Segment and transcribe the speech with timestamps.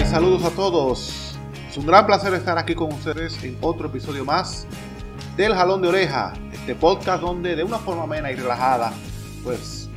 [0.00, 1.38] Y saludos a todos.
[1.68, 4.66] Es un gran placer estar aquí con ustedes en otro episodio más
[5.36, 8.92] del Jalón de Oreja, este podcast donde de una forma amena y relajada,
[9.44, 9.88] pues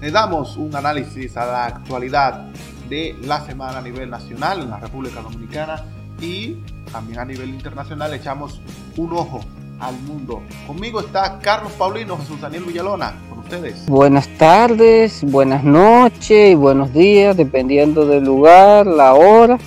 [0.00, 2.46] le damos un análisis a la actualidad
[2.88, 5.84] de la semana a nivel nacional en la República Dominicana
[6.18, 6.54] y
[6.90, 8.62] también a nivel internacional echamos
[8.96, 9.40] un ojo
[9.80, 10.42] al mundo.
[10.66, 13.12] Conmigo está Carlos Paulino, Jesús Daniel Villalona,
[13.46, 13.86] ustedes.
[13.86, 19.58] Buenas tardes, buenas noches y buenos días, dependiendo del lugar, la hora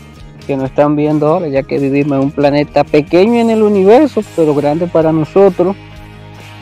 [0.46, 4.22] que nos están viendo ahora, ya que vivimos en un planeta pequeño en el universo,
[4.36, 5.76] pero grande para nosotros,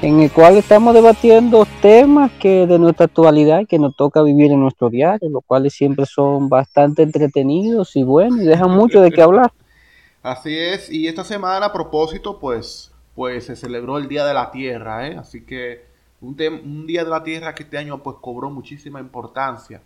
[0.01, 4.59] en el cual estamos debatiendo temas que de nuestra actualidad que nos toca vivir en
[4.59, 9.21] nuestro diario, los cuales siempre son bastante entretenidos y buenos y dejan mucho de qué
[9.23, 9.51] hablar.
[10.21, 14.51] Así es, y esta semana a propósito, pues pues se celebró el Día de la
[14.51, 15.17] Tierra, ¿eh?
[15.17, 15.86] así que
[16.21, 19.81] un, un, Día de la Tierra que este año pues cobró muchísima importancia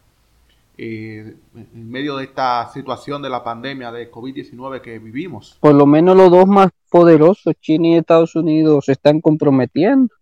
[0.78, 5.58] eh, en medio de esta situación de la pandemia de COVID-19 que vivimos.
[5.60, 10.14] Por lo menos los dos más poderosos, China y Estados Unidos, se están comprometiendo.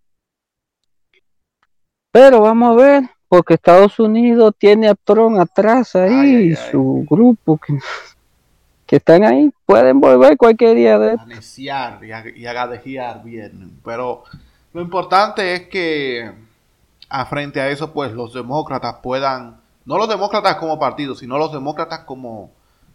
[2.12, 7.78] Pero vamos a ver, porque Estados Unidos tiene a Trump atrás ahí, su grupo que
[8.90, 13.22] que están ahí pueden volver cualquier día de a neciar y a, y a.
[13.86, 14.24] Pero
[14.74, 16.32] lo importante es que
[17.10, 21.52] a frente a eso, pues los demócratas puedan, no los demócratas como partido, sino los
[21.52, 22.52] demócratas como,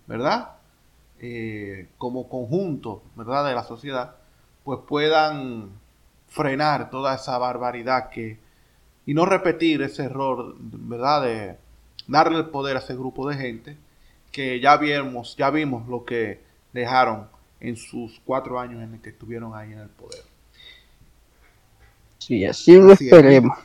[0.06, 0.50] ¿verdad?
[1.20, 3.47] Eh, como conjunto, ¿verdad?
[3.47, 4.17] De la sociedad,
[4.62, 5.70] pues puedan
[6.28, 8.39] frenar toda esa barbaridad que,
[9.06, 11.22] y no repetir ese error, ¿verdad?
[11.22, 11.58] De
[12.06, 13.77] darle el poder a ese grupo de gente
[14.30, 17.28] que ya vimos, ya vimos lo que dejaron
[17.61, 20.33] en sus cuatro años en que estuvieron ahí en el poder.
[22.27, 23.58] Sí, así lo esperemos.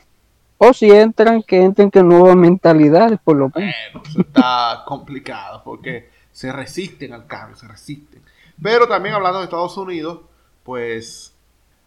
[0.58, 3.74] O si entran, que entren con nuevas mentalidades, por lo menos.
[3.94, 8.20] Bueno, eso está complicado porque se resisten al cambio, se resisten.
[8.62, 10.20] Pero también hablando de Estados Unidos,
[10.62, 11.32] pues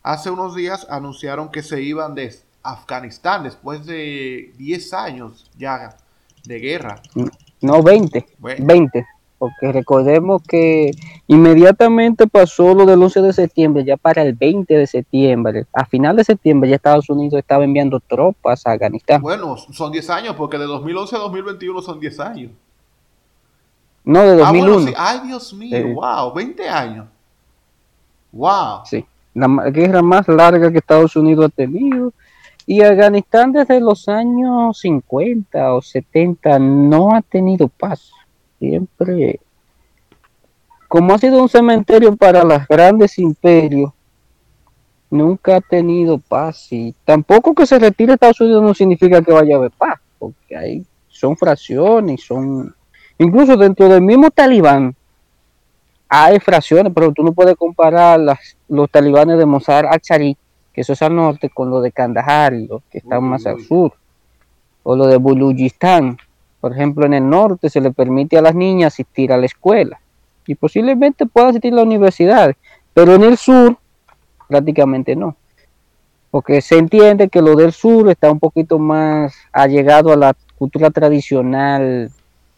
[0.02, 5.96] hace unos días anunciaron que se iban de Afganistán después de 10 años ya
[6.44, 7.04] de guerra.
[7.62, 8.26] No, 20.
[8.40, 9.08] 20.
[9.44, 10.92] Porque recordemos que
[11.28, 16.16] inmediatamente pasó lo del 11 de septiembre, ya para el 20 de septiembre, a final
[16.16, 19.22] de septiembre ya Estados Unidos estaba enviando tropas a Afganistán.
[19.22, 22.52] Bueno, son 10 años, porque de 2011 a 2021 son 10 años.
[24.06, 24.94] No, de 2001.
[24.96, 27.08] Ah, Ay, Dios mío, wow, 20 años.
[28.32, 28.86] Wow.
[28.86, 32.14] Sí, la guerra más larga que Estados Unidos ha tenido
[32.66, 38.10] y Afganistán desde los años 50 o 70 no ha tenido paz.
[38.64, 39.42] Siempre,
[40.88, 43.92] como ha sido un cementerio para los grandes imperios,
[45.10, 46.72] nunca ha tenido paz.
[46.72, 50.56] Y tampoco que se retire Estados Unidos no significa que vaya a haber paz, porque
[50.56, 52.74] hay, son fracciones, son...
[53.18, 54.96] Incluso dentro del mismo talibán
[56.08, 60.38] hay fracciones, pero tú no puedes comparar las, los talibanes de Mossad al-Sharif
[60.72, 63.94] que eso es al norte, con lo de Kandahar, los que están más al sur,
[64.84, 66.18] o lo de Bulujistán.
[66.64, 70.00] Por ejemplo, en el norte se le permite a las niñas asistir a la escuela
[70.48, 72.56] y posiblemente pueda asistir a la universidad,
[72.94, 73.76] pero en el sur
[74.48, 75.36] prácticamente no.
[76.32, 80.90] Porque se entiende que lo del sur está un poquito más allegado a la cultura
[80.90, 82.10] tradicional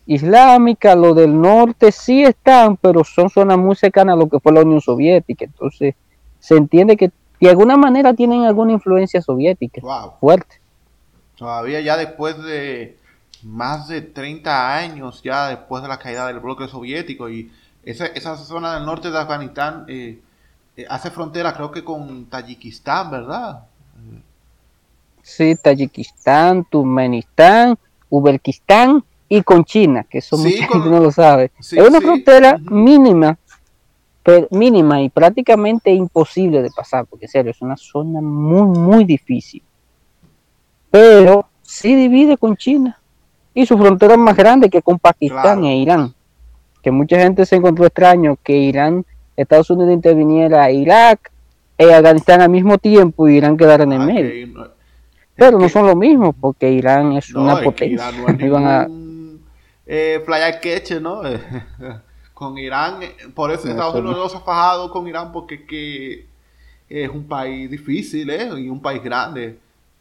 [0.05, 4.53] islámica, lo del norte sí están, pero son zonas muy cercanas a lo que fue
[4.53, 5.45] la Unión Soviética.
[5.45, 5.95] Entonces,
[6.37, 7.09] se entiende que
[7.41, 9.81] de alguna manera tienen alguna influencia soviética
[10.19, 10.61] fuerte.
[11.35, 13.03] Todavía ya después de
[13.45, 17.51] más de 30 años, ya después de la caída del bloque soviético y
[17.83, 20.19] esa, esa zona del norte de Afganistán eh,
[20.75, 23.65] eh, hace frontera creo que con Tayikistán, ¿verdad?
[25.21, 27.77] Sí, Tayikistán, Turkmenistán,
[28.09, 31.51] Uzbekistán y con China, que eso mucha gente no lo sabe.
[31.59, 33.37] es una frontera mínima
[34.49, 39.61] mínima y prácticamente imposible de pasar, porque en serio, es una zona muy, muy difícil.
[40.89, 42.99] Pero sí divide con China
[43.55, 46.13] y su frontera es más grande que con Pakistán e Irán.
[46.83, 49.05] Que mucha gente se encontró extraño que Irán,
[49.35, 51.31] Estados Unidos interviniera a Irak
[51.77, 54.69] e Afganistán al mismo tiempo y Irán quedara en el ah, medio.
[55.35, 58.11] Pero no son lo mismo, porque Irán es una potencia.
[59.87, 61.21] eh, playa queche, ¿no?
[62.35, 66.27] con Irán, eh, por eso Estados Unidos se ha fajado con Irán porque que
[66.89, 68.49] es un país difícil ¿eh?
[68.57, 69.57] y un país grande,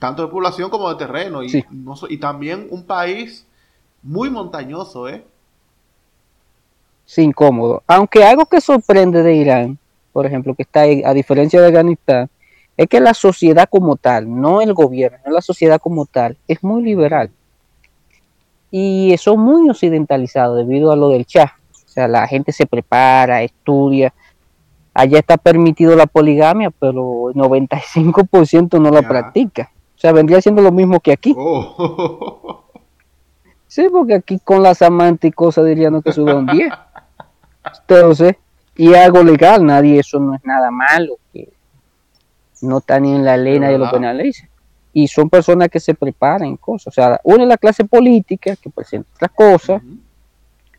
[0.06, 1.64] tanto de población como de terreno y,
[2.08, 3.46] y también un país
[4.02, 5.24] muy montañoso, ¿eh?
[7.06, 7.82] Sí, incómodo.
[7.86, 9.78] Aunque algo que sorprende de Irán,
[10.12, 12.30] por ejemplo, que está ahí, a diferencia de Afganistán,
[12.76, 16.62] es que la sociedad como tal, no el gobierno, no la sociedad como tal, es
[16.62, 17.30] muy liberal.
[18.70, 21.54] Y son muy occidentalizados debido a lo del Shah
[21.94, 24.12] sea, la gente se prepara, estudia.
[24.92, 29.08] Allá está permitido la poligamia, pero el 95% no la Ya.
[29.08, 29.70] practica.
[29.96, 31.34] O sea, vendría siendo lo mismo que aquí.
[31.36, 32.64] Oh.
[33.66, 36.72] Sí, porque aquí con las amantes y cosas dirían que un 10.
[37.80, 38.36] Entonces,
[38.76, 41.52] y algo legal, nadie, eso no es nada malo, que
[42.62, 44.48] no está ni en la ley, nadie lo penaliza.
[44.92, 46.86] Y son personas que se preparan en cosas.
[46.88, 49.82] O sea, una es la clase política, que presenta otras cosas,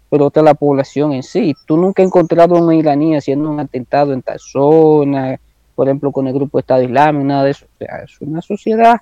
[0.09, 1.53] pero otra la población en sí.
[1.65, 5.39] Tú nunca has encontrado a una iraní haciendo un atentado en tal zona,
[5.75, 7.65] por ejemplo, con el grupo de Estado Islámico, nada de eso.
[7.65, 9.01] O sea, es una sociedad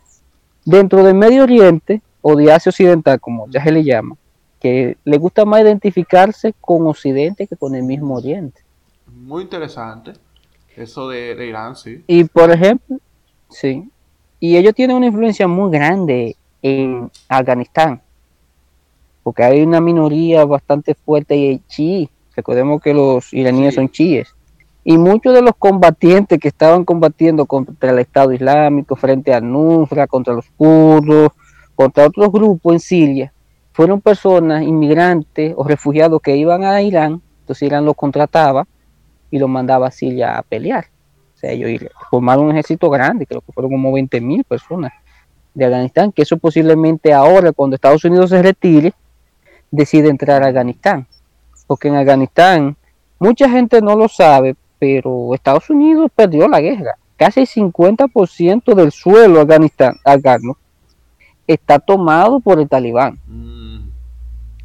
[0.66, 4.16] dentro del Medio Oriente o de Asia Occidental, como ya se le llama,
[4.60, 8.62] que le gusta más identificarse con Occidente que con el mismo Oriente.
[9.08, 10.14] Muy interesante.
[10.76, 12.04] Eso de, de Irán, sí.
[12.08, 12.98] Y por ejemplo,
[13.50, 13.88] sí,
[14.40, 18.02] y ellos tienen una influencia muy grande en Afganistán,
[19.22, 22.10] porque hay una minoría bastante fuerte chií.
[22.36, 23.76] Recordemos que los iraníes Sí.
[23.76, 24.34] son chiíes.
[24.84, 30.08] Y muchos de los combatientes que estaban combatiendo contra el Estado Islámico, frente a Nusra,
[30.08, 31.32] contra los kurdos,
[31.76, 33.34] contra otros grupos en Siria,
[33.72, 38.68] fueron personas inmigrantes o refugiados que iban a Irán, entonces Irán los contrataba
[39.32, 40.86] y los mandaba a Siria a pelear.
[41.34, 44.94] O sea, ellos formaron un ejército grande, creo que fueron como 20 mil personas
[45.54, 48.94] de Afganistán, que eso posiblemente ahora, cuando Estados Unidos se retire,
[49.72, 51.08] decide entrar a Afganistán.
[51.66, 52.78] Porque en Afganistán,
[53.18, 56.98] mucha gente no lo sabe, pero Estados Unidos perdió la guerra.
[57.16, 60.58] Casi el 50% del suelo afganistán, afgano
[61.48, 63.18] está tomado por el talibán.
[63.26, 63.88] Mm,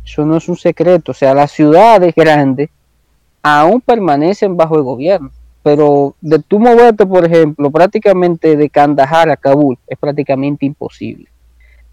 [0.04, 1.12] Eso no es un secreto.
[1.12, 2.68] O sea, las ciudades grandes
[3.44, 5.30] aún permanecen bajo el gobierno.
[5.62, 11.28] Pero de tú moverte, por ejemplo, prácticamente de Kandahar a Kabul es prácticamente imposible.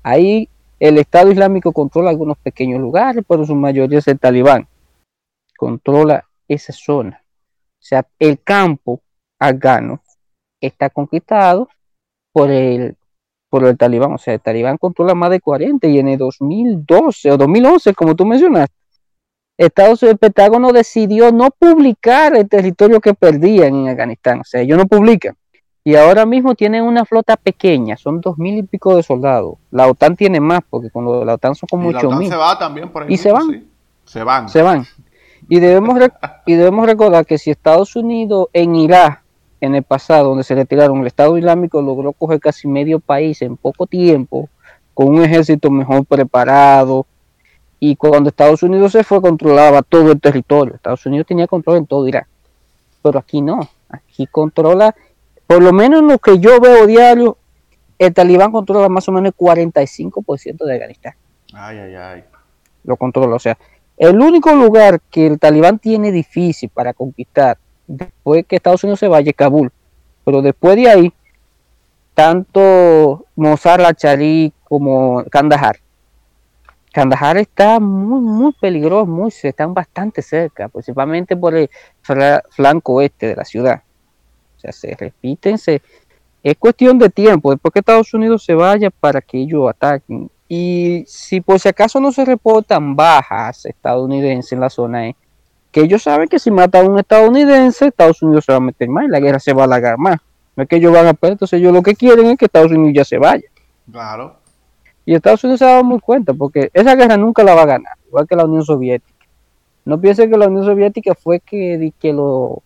[0.02, 0.50] Ahí
[0.80, 4.68] el Estado Islámico controla algunos pequeños lugares, pero su mayoría es el talibán.
[5.56, 7.22] Controla esa zona.
[7.86, 9.00] O sea, el campo
[9.40, 10.02] afgano
[10.60, 11.70] está conquistado
[12.34, 12.96] por el,
[13.48, 14.14] por el talibán.
[14.14, 18.16] O sea, el talibán controla más de 40 y en el 2012 o 2011, como
[18.16, 18.74] tú mencionaste,
[19.56, 24.40] Estados Unidos, el Pentágono decidió no publicar el territorio que perdían en Afganistán.
[24.40, 25.36] O sea, ellos no publican.
[25.84, 29.58] Y ahora mismo tienen una flota pequeña, son dos mil y pico de soldados.
[29.70, 32.28] La OTAN tiene más, porque con lo de la OTAN son como ocho mil.
[32.28, 33.48] se va también por ahí ¿Y se van?
[33.52, 33.70] sí.
[34.06, 34.50] Se van.
[34.50, 34.86] Se van.
[35.48, 36.00] Y debemos,
[36.46, 39.22] y debemos recordar que si Estados Unidos en Irak,
[39.62, 43.58] en el pasado, donde se retiraron, el Estado Islámico logró coger casi medio país en
[43.58, 44.50] poco tiempo,
[44.94, 47.06] con un ejército mejor preparado,
[47.80, 50.76] y cuando Estados Unidos se fue, controlaba todo el territorio.
[50.76, 52.28] Estados Unidos tenía control en todo Irak.
[53.04, 53.60] Pero aquí no.
[53.90, 54.96] Aquí controla,
[55.46, 57.38] por lo menos en lo que yo veo diario,
[58.00, 61.14] el talibán controla más o menos el 45% de Afganistán
[61.54, 62.24] Ay, ay, ay.
[62.84, 63.36] lo controla.
[63.36, 63.58] O sea,
[63.98, 67.58] el único lugar que el talibán tiene difícil para conquistar
[67.88, 69.72] después que Estados Unidos se vaya es Kabul.
[70.24, 71.14] Pero después de ahí,
[72.14, 75.78] tanto Mozart al-Sharif como Kandahar.
[76.92, 81.70] Kandahar está muy, muy peligroso, muy, están bastante cerca, principalmente por el
[82.02, 83.84] flanco oeste de la ciudad.
[84.56, 85.82] O sea, se repiten, se,
[86.42, 90.32] es cuestión de tiempo, después que Estados Unidos se vaya para que ellos ataquen.
[90.48, 95.16] Y si por si acaso no se reportan bajas estadounidenses en la zona, es
[95.72, 98.88] que ellos saben que si matan a un estadounidense, Estados Unidos se va a meter
[98.88, 100.18] más y la guerra se va a alargar más.
[100.56, 102.72] No es que ellos van a perder, entonces ellos lo que quieren es que Estados
[102.72, 103.44] Unidos ya se vaya.
[103.92, 104.38] Claro.
[105.06, 107.68] Y Estados Unidos se ha dado muy cuenta, porque esa guerra nunca la va a
[107.68, 109.26] ganar, igual que la Unión Soviética.
[109.84, 112.64] No piensen que la Unión Soviética fue que, que lo,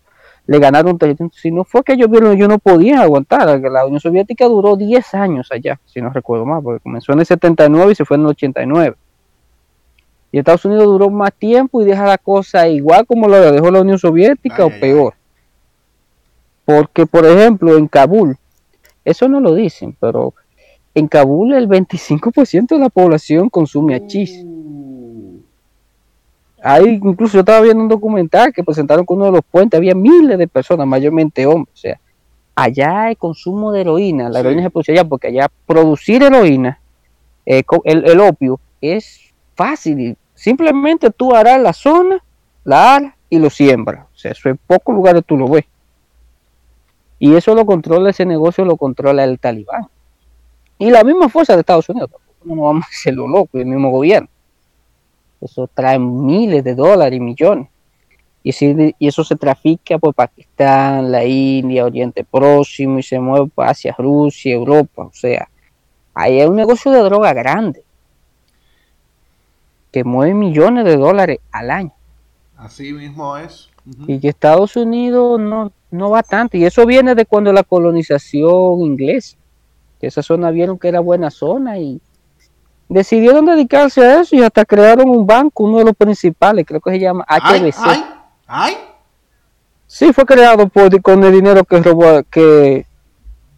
[0.50, 3.62] le ganaron territorio, sino fue que ellos vieron que ellos no podían aguantar.
[3.62, 7.28] La Unión Soviética duró 10 años allá, si no recuerdo mal, porque comenzó en el
[7.28, 8.96] 79 y se fue en el 89.
[10.32, 13.82] Y Estados Unidos duró más tiempo y deja la cosa igual como la dejó la
[13.82, 14.80] Unión Soviética Ay, o ay, ay.
[14.80, 15.14] peor.
[16.66, 18.36] Porque, por ejemplo, en Kabul,
[19.06, 20.34] eso no lo dicen, pero
[20.96, 24.42] en Kabul el 25% de la población consume hachís.
[24.44, 24.99] Uh,
[26.64, 29.96] Hay, incluso yo estaba viendo un documental que presentaron con uno de los puentes, había
[29.96, 31.74] miles de personas, mayormente hombres.
[31.74, 32.00] O sea,
[32.56, 34.46] allá el consumo de heroína, la Sí.
[34.46, 36.80] heroína se produce allá, porque allá producir heroína,
[37.46, 40.18] eh, el, el opio, es fácil.
[40.34, 42.24] Simplemente tú harás la zona,
[42.64, 44.06] la aras y lo siembras.
[44.14, 45.66] O sea, eso en pocos lugares tú lo ves.
[47.20, 49.88] Y eso lo controla, ese negocio lo controla el talibán.
[50.78, 52.10] Y la misma fuerza de Estados Unidos.
[52.12, 54.30] tampoco No vamos a hacer lo loco, el mismo gobierno.
[55.42, 57.68] Eso trae miles de dólares y millones.
[58.44, 63.50] Y, si- y eso se trafica por Pakistán, la India, Oriente Próximo y se mueve
[63.58, 65.04] hacia Rusia, Europa.
[65.04, 65.50] O sea,
[66.14, 67.84] ahí hay un negocio de droga grande
[69.92, 71.94] que mueve millones de dólares al año.
[72.58, 73.70] Así mismo es.
[74.08, 76.58] Y que Estados Unidos no, no va tanto.
[76.58, 79.38] Y eso viene de cuando la colonización inglesa.
[80.00, 82.00] Que esa zona vieron que era buena zona y
[82.90, 86.92] decidieron dedicarse a eso y hasta crearon un banco, uno de los principales, creo que
[86.92, 87.78] se llama HBC.
[87.78, 88.06] Ay,
[88.48, 88.78] ay,
[89.86, 92.86] Sí, fue creado por, con el dinero que robó, que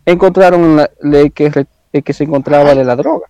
[0.06, 1.66] encontraron en la ley que,
[2.04, 3.28] que se encontraba de la droga.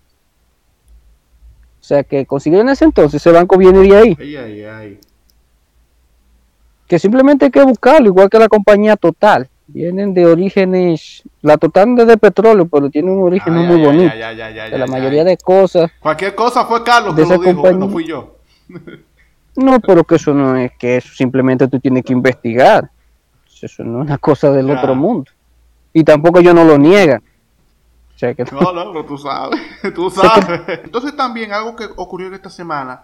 [1.79, 4.17] O sea que consiguieron ese entonces, ese banco viene de ahí.
[4.19, 4.99] Ay, ay, ay.
[6.87, 9.49] Que simplemente hay que buscarlo, igual que la compañía Total.
[9.73, 13.85] Vienen de orígenes, la Total es de petróleo, pero tiene un origen Ay, muy ay,
[13.85, 14.13] bonito.
[14.13, 15.27] De la ay, mayoría ay.
[15.27, 15.89] de cosas.
[15.99, 17.79] Cualquier cosa fue Carlos que lo dijo, compañía.
[17.79, 18.35] no fui yo.
[19.53, 22.89] No, pero que eso no es que eso simplemente tú tienes que investigar.
[23.61, 24.79] Eso no es una cosa del Ya.
[24.79, 25.29] otro mundo.
[25.91, 27.21] Y tampoco ellos no lo niegan.
[28.15, 29.59] O sea que No, no, pero tú sabes,
[29.93, 30.61] tú sabes.
[30.85, 33.03] Entonces también algo que ocurrió en esta semana,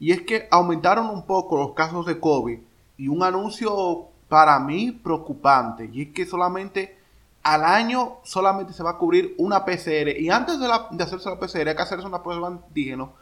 [0.00, 2.58] y es que aumentaron un poco los casos de COVID,
[2.96, 6.96] y un anuncio para mí preocupante, y es que solamente
[7.44, 11.30] al año solamente se va a cubrir una PCR, y antes de, la- de hacerse
[11.30, 13.12] la PCR hay que hacerse una prueba de antígeno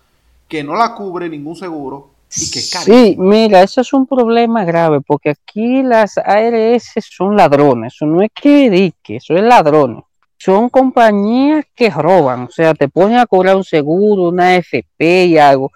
[0.48, 2.60] que no la cubre ningún seguro, y que.
[2.60, 8.22] Sí, mira, eso es un problema grave, porque aquí las ARS son ladrones, eso no
[8.22, 10.04] es que dique, eso es ladrones.
[10.38, 15.36] Son compañías que roban, o sea, te ponen a cobrar un seguro, una FP y
[15.36, 15.70] algo,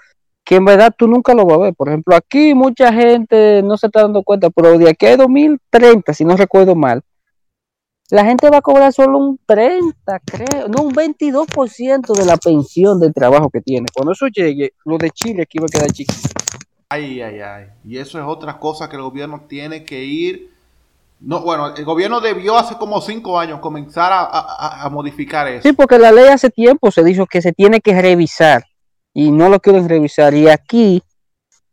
[0.46, 1.74] que en verdad tú nunca lo vas a ver.
[1.74, 6.14] Por ejemplo, aquí mucha gente no se está dando cuenta, pero de aquí a 2030,
[6.14, 7.02] si no recuerdo mal,
[8.10, 13.00] la gente va a cobrar solo un 30, creo, no, un 22% de la pensión
[13.00, 13.88] del trabajo que tiene.
[13.92, 16.28] Cuando eso llegue, lo de Chile aquí va a quedar chiquito.
[16.88, 17.64] Ay, ay, ay.
[17.84, 20.52] Y eso es otra cosa que el gobierno tiene que ir.
[21.18, 25.62] No, bueno, el gobierno debió hace como cinco años comenzar a, a- a modificar eso.
[25.68, 28.62] Sí, porque la ley hace tiempo se dijo que se tiene que revisar
[29.16, 30.34] y no lo quieren revisar.
[30.34, 31.02] Y aquí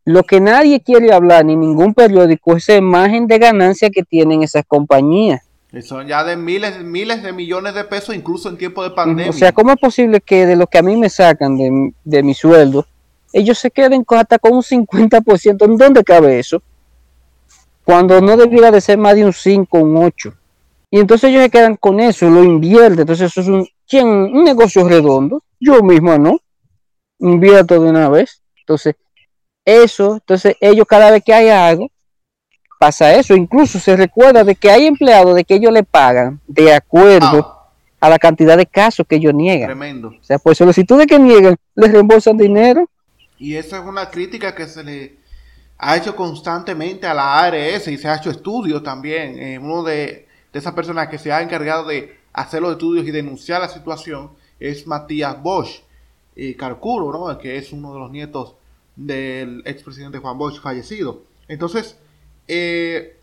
[0.06, 4.44] lo que nadie quiere hablar, ni ningún periódico, es esa imagen de ganancia que tienen
[4.44, 5.42] esas compañías.
[5.74, 9.30] Y Son ya de miles, miles de millones de pesos, incluso en tiempo de pandemia.
[9.30, 12.24] O sea, ¿cómo es posible que de lo que a mí me sacan de, de
[12.24, 12.86] mi sueldo,
[13.34, 15.66] ellos se queden hasta con un 50%?
[15.66, 16.62] ¿En dónde cabe eso?
[17.84, 20.34] Cuando no debiera de ser más de un 5 un 8.
[20.92, 23.02] Y entonces ellos se quedan con eso, lo invierten.
[23.02, 23.68] Entonces eso es un,
[24.02, 25.44] un negocio redondo.
[25.60, 26.40] Yo mismo no.
[27.24, 28.42] Invierto de una vez.
[28.60, 28.96] Entonces,
[29.66, 31.90] eso, entonces ellos cada vez que hay algo,
[32.80, 33.34] pasa eso.
[33.36, 37.60] Incluso se recuerda de que hay empleados de que ellos le pagan de acuerdo Ah,
[38.02, 39.68] a la cantidad de casos que ellos niegan.
[39.70, 40.10] tremendo.
[40.10, 42.90] O sea, por solicitudes que niegan, les reembolsan dinero.
[43.40, 45.16] Y esa es una crítica que se le
[45.78, 49.40] ha hecho constantemente a la ARS y se ha hecho estudios también.
[49.40, 53.12] Eh, uno de, de esas personas que se ha encargado de hacer los estudios y
[53.12, 55.83] denunciar la situación es Matías Bosch,
[56.36, 57.38] eh, Carcuro, ¿no?
[57.38, 58.56] que es uno de los nietos
[58.96, 61.24] del expresidente Juan Bosch fallecido.
[61.48, 61.98] Entonces,
[62.48, 63.20] eh,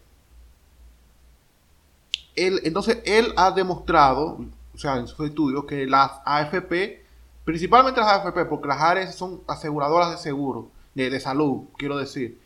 [2.36, 4.38] él, entonces él ha demostrado,
[4.74, 7.04] o sea, en sus estudios, que las AFP,
[7.44, 12.38] principalmente las AFP, porque las ARS son aseguradoras de seguro, de, de salud, quiero decir,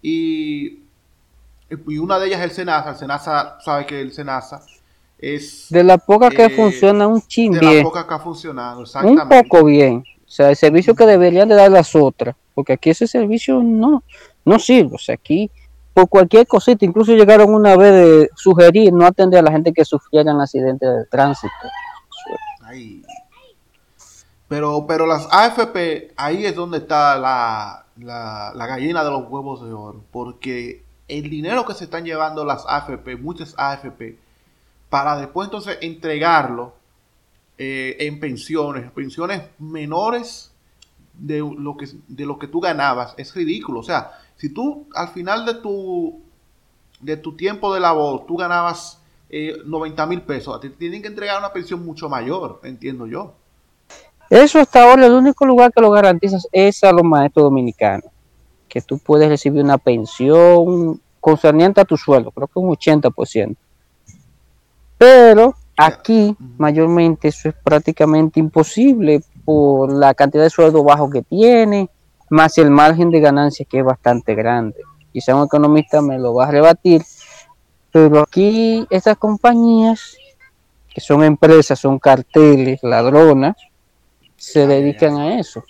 [0.00, 0.82] y,
[1.70, 4.62] y una de ellas es el SENASA, el SENASA, sabe que el SENASA
[5.22, 8.18] es De la poca que Eh, funciona un chin de bien, la poca que ha
[8.18, 9.42] funcionado, un exactamente.
[9.42, 10.04] poco bien.
[10.26, 14.02] O sea, el servicio que deberían de dar las otras, porque aquí ese servicio no,
[14.44, 14.96] no sirve.
[14.96, 15.50] O sea, aquí
[15.94, 19.84] por cualquier cosita, incluso llegaron una vez de sugerir no atender a la gente que
[19.84, 21.52] sufriera en accidentes de tránsito.
[22.62, 23.02] Ay.
[24.48, 29.64] Pero, pero las AFP, ahí es donde está la, la, la gallina de los huevos
[29.64, 30.02] de oro.
[30.10, 34.16] Porque el dinero que se están llevando las AFP, muchas AFP,
[34.92, 36.74] para después entonces entregarlo
[37.56, 40.52] eh, en pensiones, pensiones menores
[41.14, 43.80] de lo, que, de lo que tú ganabas, es ridículo.
[43.80, 46.20] O sea, si tú al final de tu,
[47.00, 51.38] de tu tiempo de labor, tú ganabas eh, 90 mil pesos, te tienen que entregar
[51.38, 53.32] una pensión mucho mayor, entiendo yo.
[54.28, 58.10] Eso hasta ahora el único lugar que lo garantiza es a los maestros dominicanos,
[58.68, 63.56] que tú puedes recibir una pensión concerniente a tu sueldo, creo que un 80%.
[65.02, 71.90] Pero aquí mayormente eso es prácticamente imposible por la cantidad de sueldo bajo que tiene,
[72.30, 74.76] más el margen de ganancia que es bastante grande.
[75.12, 77.02] Quizá un economista me lo va a rebatir,
[77.90, 80.16] pero aquí estas compañías,
[80.94, 83.56] que son empresas, son carteles, ladronas,
[84.36, 85.64] se dedican a eso.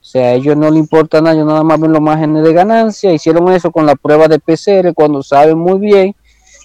[0.00, 2.52] O sea, a ellos no le importa nada, ellos nada más ven los márgenes de
[2.52, 3.12] ganancia.
[3.12, 6.14] Hicieron eso con la prueba de PCR cuando saben muy bien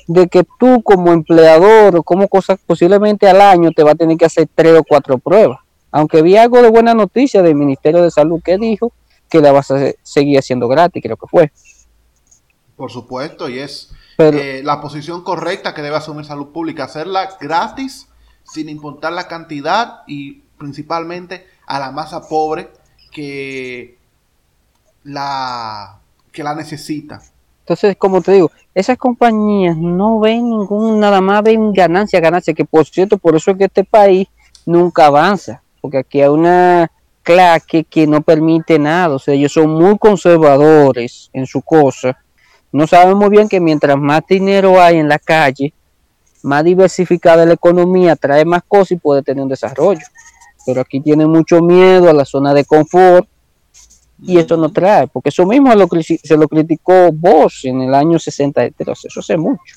[0.07, 4.17] de que tú como empleador o como cosas posiblemente al año te va a tener
[4.17, 5.59] que hacer tres o cuatro pruebas.
[5.91, 8.91] Aunque vi algo de buena noticia del Ministerio de Salud que dijo
[9.29, 11.51] que la vas a seguir haciendo gratis, creo que fue.
[12.75, 18.07] Por supuesto, y es eh, la posición correcta que debe asumir salud pública, hacerla gratis,
[18.43, 22.69] sin importar la cantidad y principalmente a la masa pobre
[23.11, 23.97] que
[25.03, 25.99] la,
[26.31, 27.21] que la necesita.
[27.65, 32.63] Entonces, como te digo, esas compañías no ven ningún, nada más ven ganancia, ganancia, que
[32.63, 34.27] por cierto, por eso es que este país
[34.67, 36.91] nunca avanza, porque aquí hay una
[37.23, 42.15] claque que no permite nada, o sea, ellos son muy conservadores en su cosa.
[42.71, 45.73] No saben muy bien que mientras más dinero hay en la calle,
[46.43, 50.05] más diversificada la economía, trae más cosas y puede tener un desarrollo.
[50.67, 53.27] Pero aquí tienen mucho miedo a la zona de confort
[54.21, 59.05] y esto no trae, porque eso mismo se lo criticó Bosch en el año 63,
[59.05, 59.75] eso hace mucho,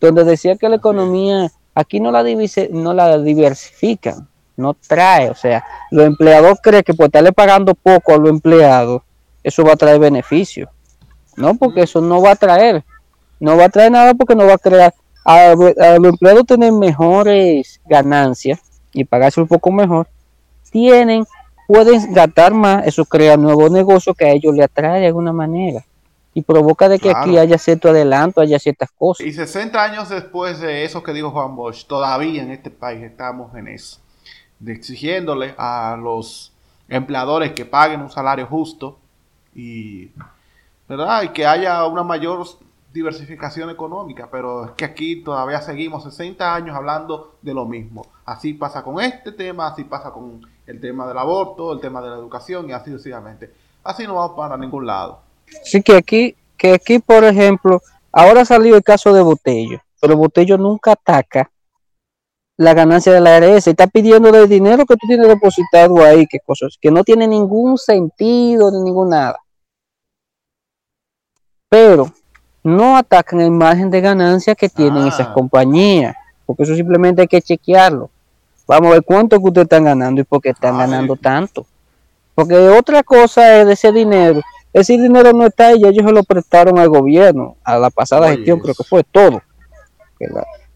[0.00, 2.22] donde decía que la economía aquí no la,
[2.70, 8.14] no la diversifican, no trae, o sea, los empleados creen que por estarle pagando poco
[8.14, 9.02] a los empleados,
[9.42, 10.68] eso va a traer beneficio,
[11.36, 12.84] no, porque eso no va a traer,
[13.40, 14.92] no va a traer nada porque no va a crear,
[15.24, 18.60] a, a los empleados tener mejores ganancias
[18.92, 20.08] y pagarse un poco mejor,
[20.70, 21.24] tienen
[21.68, 25.84] pueden gastar más, eso crea nuevos negocios que a ellos le atrae de alguna manera
[26.32, 29.26] y provoca de que aquí haya cierto adelanto, haya ciertas cosas.
[29.26, 33.54] Y 60 años después de eso que dijo Juan Bosch, todavía en este país estamos
[33.54, 34.00] en eso,
[34.58, 36.54] de exigiéndole a los
[36.88, 38.98] empleadores que paguen un salario justo
[39.54, 40.10] y,
[40.88, 41.22] ¿verdad?
[41.24, 42.46] y que haya una mayor
[42.94, 48.06] diversificación económica, pero es que aquí todavía seguimos 60 años hablando de lo mismo.
[48.24, 52.10] Así pasa con este tema, así pasa con el tema del aborto, el tema de
[52.10, 53.50] la educación y así sucesivamente.
[53.82, 55.20] Así no vamos para ningún lado.
[55.64, 57.80] Sí que aquí, que aquí, por ejemplo,
[58.12, 61.50] ahora salió el caso de Botello, pero Botello nunca ataca
[62.58, 66.40] la ganancia de la ARS, está pidiendo el dinero que tú tienes depositado ahí, que
[66.40, 69.38] cosas, que no tiene ningún sentido ni ningún nada.
[71.70, 72.12] Pero
[72.62, 75.32] no atacan el margen de ganancia que tienen esas ah.
[75.32, 78.10] compañías, porque eso simplemente hay que chequearlo.
[78.68, 81.66] Vamos a ver cuánto que ustedes están ganando y por qué están ganando tanto.
[82.34, 84.42] Porque otra cosa es de ese dinero.
[84.74, 88.60] Ese dinero no está ahí, ellos se lo prestaron al gobierno, a la pasada gestión,
[88.60, 89.40] creo que fue todo.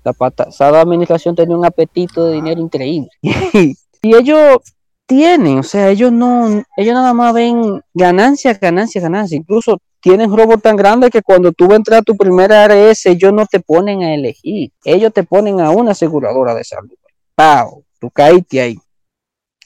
[0.03, 3.11] la, pasada administración tenía un apetito de dinero increíble.
[3.23, 4.59] y ellos
[5.05, 9.39] tienen, o sea, ellos no, ellos nada más ven ganancias, ganancias, ganancias.
[9.39, 13.45] Incluso tienen robot tan grande que cuando tú entrar a tu primera ARS, ellos no
[13.45, 16.95] te ponen a elegir, ellos te ponen a una aseguradora de salud.
[17.43, 17.85] ¡Pau!
[17.99, 18.79] Tú caíste ahí.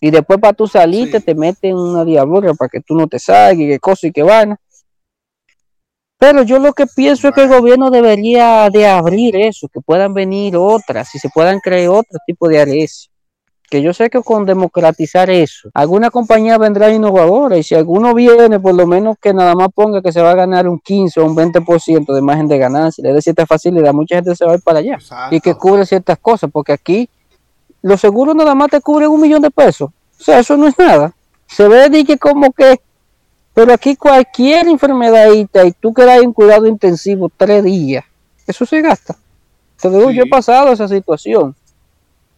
[0.00, 3.60] Y después para tú salirte te meten una diablura para que tú no te salgas
[3.60, 4.56] y qué cosa y qué van.
[6.18, 10.14] Pero yo lo que pienso es que el gobierno debería de abrir eso, que puedan
[10.14, 13.10] venir otras y se puedan crear otro tipo de ARS
[13.68, 18.60] que yo sé que con democratizar eso, alguna compañía vendrá innovadora y si alguno viene,
[18.60, 21.26] por lo menos que nada más ponga que se va a ganar un 15 o
[21.26, 24.54] un 20% de margen de ganancia, le dé cierta facilidad, mucha gente se va a
[24.56, 24.98] ir para allá
[25.30, 27.10] y que cubre ciertas cosas, porque aquí
[27.86, 30.78] los seguros nada más te cubren un millón de pesos, o sea, eso no es
[30.78, 31.14] nada.
[31.46, 32.80] Se ve de que como que,
[33.54, 38.04] pero aquí cualquier enfermedadita y tú quedas en cuidado intensivo tres días,
[38.46, 39.16] eso se gasta.
[39.80, 41.54] Te digo, yo he pasado esa situación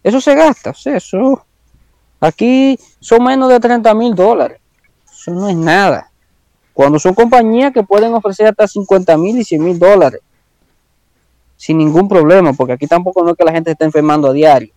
[0.02, 1.44] eso se gasta, eso.
[2.20, 4.60] Aquí son menos de 30 mil dólares.
[5.10, 6.10] Eso no es nada.
[6.72, 10.20] Cuando son compañías que pueden ofrecer hasta 50 mil y 100 mil dólares.
[11.56, 14.72] Sin ningún problema, porque aquí tampoco no es que la gente esté enfermando a diario.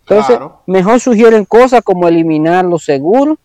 [0.00, 3.38] Entonces, mejor sugieren cosas como eliminar los seguros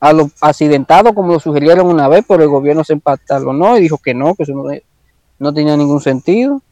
[0.00, 3.80] a los accidentados, como lo sugirieron una vez, pero el gobierno se empató no y
[3.80, 4.64] dijo que no, que eso no,
[5.38, 6.62] no tenía ningún sentido.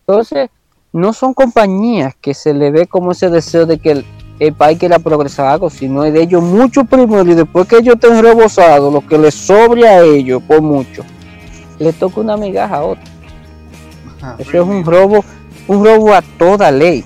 [0.00, 0.48] Entonces,
[0.92, 4.04] no son compañías que se le ve como ese deseo de que
[4.38, 8.22] el, país quiera progresar algo, sino de ellos mucho primero y después que ellos estén
[8.22, 11.04] rebosados, lo que les sobre a ellos por mucho,
[11.78, 13.04] le toca una migaja a otro.
[14.38, 15.24] Eso es un robo,
[15.68, 17.04] un robo a toda ley.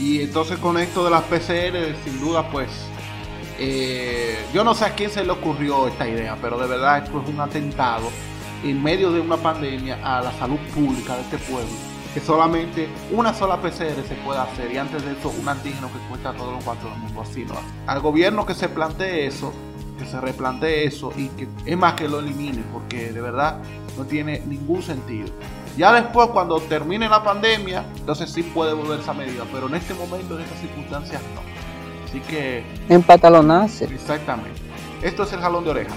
[0.00, 2.68] Y entonces con esto de las PCR, sin duda, pues,
[3.58, 7.20] eh, yo no sé a quién se le ocurrió esta idea, pero de verdad esto
[7.20, 8.08] es un atentado
[8.64, 11.70] en medio de una pandemia a la salud pública de este pueblo,
[12.14, 15.98] que solamente una sola PCR se puede hacer y antes de eso un antígeno que
[16.08, 17.22] cuesta todos los cuatro del mundo.
[17.22, 17.54] Así no.
[17.86, 19.52] Al gobierno que se plantee eso,
[19.98, 23.58] que se replantee eso y que es más que lo elimine, porque de verdad
[23.96, 25.28] no tiene ningún sentido.
[25.78, 29.94] Ya después, cuando termine la pandemia, entonces sí puede volver esa medida, pero en este
[29.94, 31.40] momento, en estas circunstancias, no.
[32.04, 32.64] Así que.
[32.88, 33.84] En patalonaje.
[33.84, 34.60] Exactamente.
[35.02, 35.94] Esto es el jalón de oreja.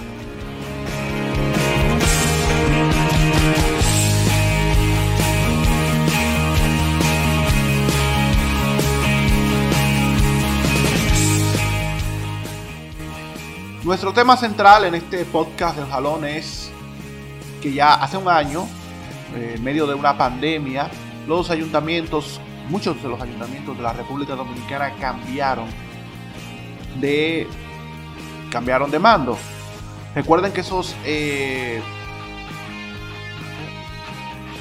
[13.83, 16.71] Nuestro tema central en este podcast del Jalón es
[17.63, 18.67] que ya hace un año,
[19.35, 20.89] en medio de una pandemia,
[21.27, 22.39] los ayuntamientos,
[22.69, 25.67] muchos de los ayuntamientos de la República Dominicana cambiaron
[26.99, 27.47] de
[28.49, 29.37] cambiaron de mando.
[30.13, 31.81] Recuerden que esos eh,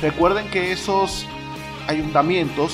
[0.01, 1.27] recuerden que esos
[1.89, 2.73] ayuntamientos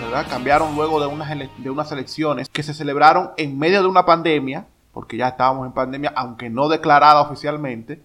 [0.00, 0.26] ¿verdad?
[0.28, 4.66] cambiaron luego de unas, de unas elecciones que se celebraron en medio de una pandemia
[4.98, 8.02] porque ya estábamos en pandemia, aunque no declarada oficialmente,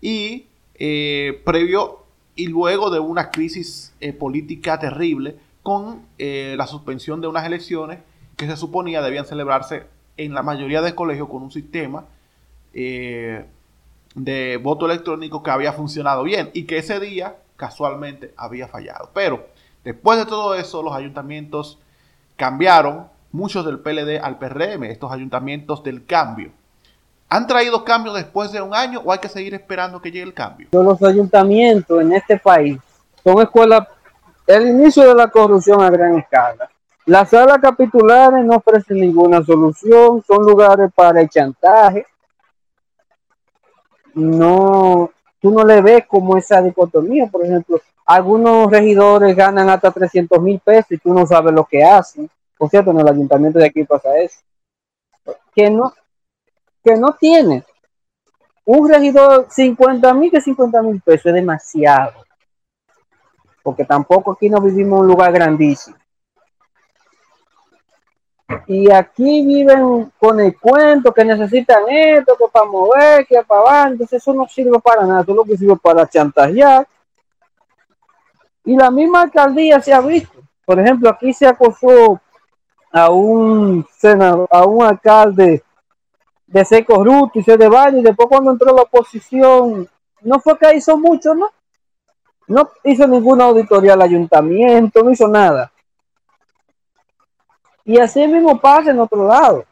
[0.00, 2.06] y eh, previo
[2.38, 7.98] y luego de una crisis eh, política terrible con eh, la suspensión de unas elecciones
[8.36, 12.06] que se suponía debían celebrarse en la mayoría de colegios con un sistema
[12.72, 19.10] de voto electrónico que había funcionado bien y que ese día casualmente había fallado.
[19.12, 19.46] Pero
[19.84, 21.78] después de todo eso, los ayuntamientos
[22.36, 26.52] cambiaron muchos del PLD al PRM, estos ayuntamientos del cambio.
[27.30, 30.34] ¿Han traído cambios después de un año o hay que seguir esperando que llegue el
[30.34, 30.68] cambio?
[30.72, 32.78] Los ayuntamientos en este país
[33.22, 33.86] son escuelas,
[34.46, 36.70] el inicio de la corrupción a gran escala.
[37.04, 42.06] Las salas capitulares no ofrecen ninguna solución, son lugares para el chantaje.
[44.14, 45.10] No,
[45.40, 50.58] tú no le ves como esa dicotomía, por ejemplo, algunos regidores ganan hasta 300 mil
[50.60, 52.28] pesos y tú no sabes lo que hacen.
[52.56, 54.40] Por cierto, en el ayuntamiento de aquí pasa eso.
[55.54, 55.92] Que no,
[56.88, 57.64] que no tiene
[58.64, 62.24] un regidor 50 mil que 50 mil pesos es demasiado.
[63.62, 65.96] Porque tampoco aquí no vivimos en un lugar grandísimo.
[68.66, 73.88] Y aquí viven con el cuento que necesitan esto, que para mover, que para abajo.
[73.88, 75.24] Entonces eso no sirve para nada.
[75.26, 76.86] Lo que sirve para chantajear.
[78.64, 80.40] Y la misma alcaldía se ha visto.
[80.64, 82.20] Por ejemplo, aquí se acosó
[82.90, 85.62] a un senador, a un alcalde
[86.48, 89.88] de ser corrupto y ser de baño y después cuando entró la oposición,
[90.22, 91.50] no fue que hizo mucho, ¿no?
[92.46, 95.70] No hizo ninguna auditoría al ayuntamiento, no hizo nada.
[97.84, 99.64] Y así mismo pasa en otro lado,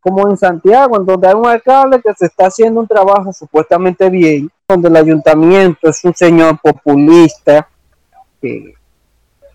[0.00, 4.08] como en Santiago, en donde hay un alcalde que se está haciendo un trabajo supuestamente
[4.10, 7.68] bien, donde el ayuntamiento es un señor populista
[8.40, 8.77] que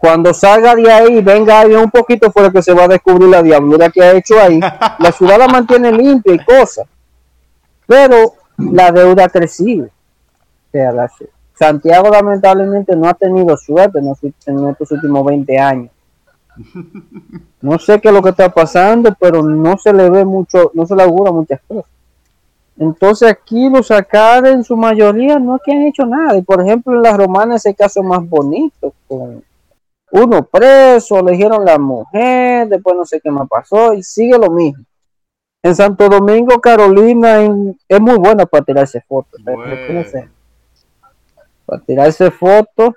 [0.04, 3.42] cuando salga de ahí, venga ahí un poquito fuera que se va a descubrir la
[3.42, 4.60] diablura que ha hecho ahí.
[5.00, 6.86] La ciudad la mantiene limpia y cosas.
[7.88, 9.88] Pero la deuda ha crecido.
[11.54, 15.90] Santiago lamentablemente no ha tenido suerte en, estos últimos 20 años.
[17.62, 20.86] No sé qué es lo que está pasando, pero no se le ve mucho, no
[20.86, 21.90] se le augura muchas cosas.
[22.78, 26.38] Entonces aquí los sacar en su mayoría no es que han hecho nada.
[26.38, 29.42] Y por ejemplo en las romanas ese caso más bonito con
[30.16, 34.86] uno preso, eligieron la mujer, después no sé qué más pasó y sigue lo mismo.
[35.64, 37.42] En Santo Domingo, Carolina
[37.88, 39.42] es muy buena para tirarse fotos.
[41.66, 42.94] Para tirarse fotos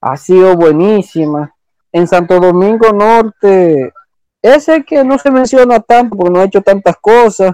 [0.00, 1.54] ha sido buenísima.
[1.92, 3.92] En Santo Domingo Norte,
[4.40, 7.52] ese que no se menciona tanto porque no ha hecho tantas cosas.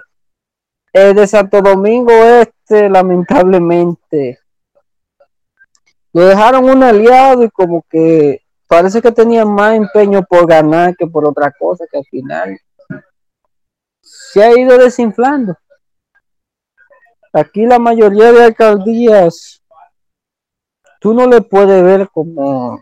[0.92, 4.38] El de Santo Domingo Este, lamentablemente,
[6.12, 11.06] lo dejaron un aliado y como que parece que tenía más empeño por ganar que
[11.06, 12.58] por otra cosa que al final
[14.00, 15.56] se ha ido desinflando.
[17.32, 19.62] Aquí la mayoría de alcaldías
[21.00, 22.80] tú no le puedes ver como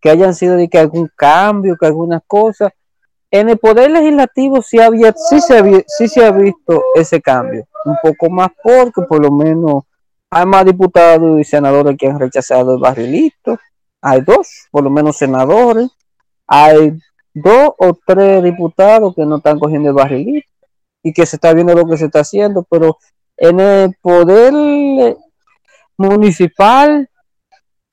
[0.00, 2.72] que hayan sido de que algún cambio, que algunas cosas.
[3.30, 7.96] En el poder legislativo sí, había, sí, se, sí se ha visto ese cambio, un
[8.02, 9.84] poco más porque por lo menos
[10.34, 13.58] hay más diputados y senadores que han rechazado el barrilito.
[14.00, 15.90] Hay dos, por lo menos senadores.
[16.46, 16.98] Hay
[17.34, 20.48] dos o tres diputados que no están cogiendo el barrilito
[21.02, 22.96] y que se está viendo lo que se está haciendo, pero
[23.36, 25.18] en el poder
[25.98, 27.10] municipal,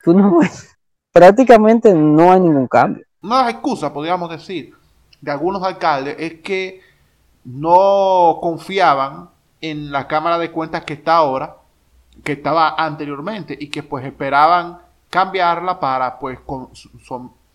[1.12, 3.04] prácticamente no hay ningún cambio.
[3.20, 4.72] Una excusa, podríamos decir,
[5.20, 6.80] de algunos alcaldes es que
[7.44, 9.28] no confiaban
[9.60, 11.59] en la Cámara de Cuentas que está ahora
[12.22, 14.78] que estaba anteriormente y que pues esperaban
[15.08, 16.38] cambiarla para pues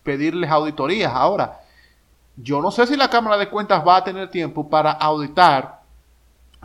[0.03, 1.13] pedirles auditorías.
[1.13, 1.61] Ahora,
[2.37, 5.81] yo no sé si la Cámara de Cuentas va a tener tiempo para auditar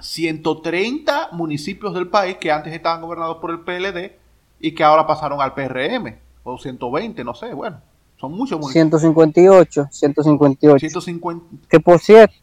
[0.00, 4.12] 130 municipios del país que antes estaban gobernados por el PLD
[4.60, 7.80] y que ahora pasaron al PRM, o 120, no sé, bueno,
[8.18, 9.00] son muchos municipios.
[9.00, 10.78] 158, 158.
[10.78, 11.46] 150.
[11.68, 12.34] Que por cierto,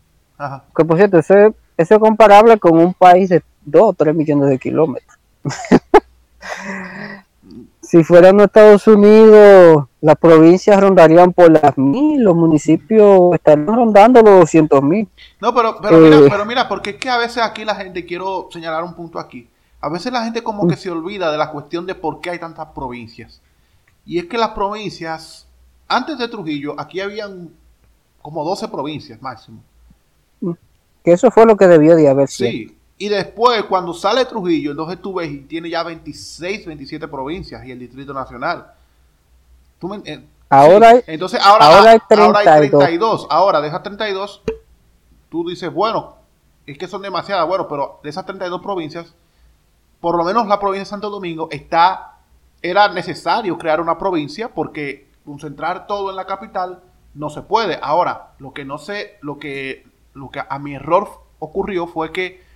[0.75, 4.15] que por cierto, eso es, eso es comparable con un país de 2 o 3
[4.15, 5.16] millones de kilómetros.
[7.81, 14.41] Si fueran Estados Unidos, las provincias rondarían por las mil, los municipios estarían rondando los
[14.41, 15.07] 200 mil.
[15.39, 16.27] No, pero, pero, mira, eh.
[16.29, 19.47] pero mira, porque es que a veces aquí la gente, quiero señalar un punto aquí,
[19.79, 22.39] a veces la gente como que se olvida de la cuestión de por qué hay
[22.39, 23.41] tantas provincias.
[24.05, 25.47] Y es que las provincias,
[25.87, 27.51] antes de Trujillo, aquí habían
[28.21, 29.63] como 12 provincias máximo.
[31.03, 32.51] Que eso fue lo que debió de haber sido.
[32.51, 37.63] Sí, y después, cuando sale Trujillo, entonces tú ves y tiene ya 26, 27 provincias
[37.63, 38.73] y el Distrito Nacional.
[40.49, 43.27] ahora, hay, entonces, ahora, hay 32.
[43.29, 44.41] ahora deja 32.
[45.29, 46.15] Tú dices, bueno,
[46.65, 47.47] es que son demasiadas.
[47.47, 49.13] Bueno, pero de esas 32 provincias,
[50.01, 52.13] por lo menos la provincia de Santo Domingo está.
[52.59, 56.81] Era necesario crear una provincia porque concentrar todo en la capital
[57.13, 57.77] no se puede.
[57.79, 61.07] Ahora, lo que no sé, lo que, lo que a mi error
[61.37, 62.46] ocurrió fue que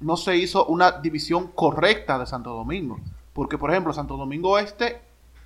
[0.00, 2.98] no se hizo una división correcta de Santo Domingo.
[3.32, 5.00] Porque, por ejemplo, Santo Domingo Este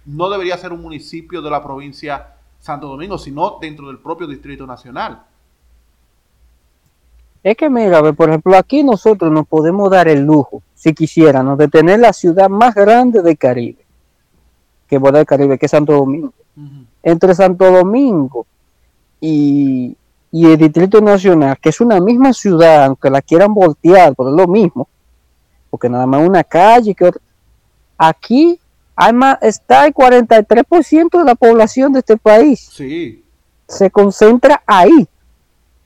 [0.07, 4.67] no debería ser un municipio de la provincia Santo Domingo, sino dentro del propio Distrito
[4.67, 5.23] Nacional.
[7.43, 11.69] Es que, mira, por ejemplo, aquí nosotros nos podemos dar el lujo, si quisiéramos, de
[11.69, 13.85] tener la ciudad más grande del Caribe,
[14.89, 16.33] que el Caribe, que es Santo Domingo.
[17.03, 18.47] Entre Santo Domingo
[19.21, 19.95] y,
[20.37, 24.35] y el Distrito Nacional, que es una misma ciudad, aunque la quieran voltear, pero es
[24.35, 24.89] lo mismo,
[25.71, 27.13] porque nada más una calle que
[27.97, 28.59] Aquí
[28.97, 32.69] hay más, está el 43% de la población de este país.
[32.73, 33.25] Sí.
[33.69, 35.07] Se concentra ahí.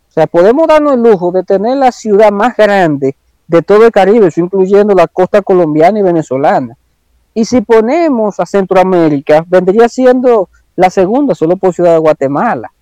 [0.08, 3.92] O sea, podemos darnos el lujo de tener la ciudad más grande de todo el
[3.92, 6.74] Caribe, incluyendo la costa colombiana y venezolana.
[7.34, 12.72] Y si ponemos a Centroamérica, vendría siendo la segunda, solo por Ciudad de Guatemala.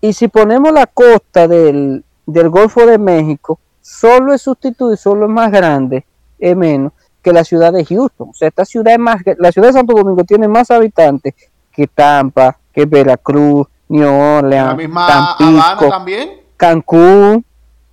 [0.00, 5.50] Y si ponemos la costa del, Golfo de México, solo es sustituir, solo es más
[5.50, 6.04] grande,
[6.38, 8.30] es menos que la ciudad de Houston.
[8.30, 11.34] O sea, esta ciudad es más, la ciudad de Santo Domingo tiene más habitantes
[11.72, 17.44] que Tampa, que Veracruz, New Orleans, la misma Habana también, Cancún,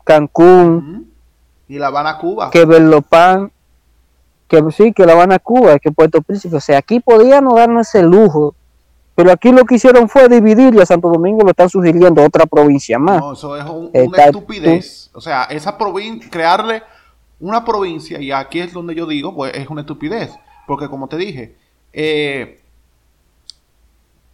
[0.04, 1.12] Cancún,
[1.68, 3.52] y La Habana, Cuba, que Berlopan,
[4.48, 6.58] que sí, que La Habana, Cuba, que Puerto Príncipe.
[6.58, 8.56] O sea, aquí podíamos darnos ese lujo
[9.16, 12.46] pero aquí lo que hicieron fue dividir y a Santo Domingo lo están sugiriendo otra
[12.46, 13.20] provincia más.
[13.20, 15.12] No, eso es una estupidez.
[15.14, 16.82] O sea, esa provincia, crearle
[17.40, 20.32] una provincia, y aquí es donde yo digo, pues es una estupidez.
[20.66, 21.56] Porque como te dije,
[21.92, 22.60] eh,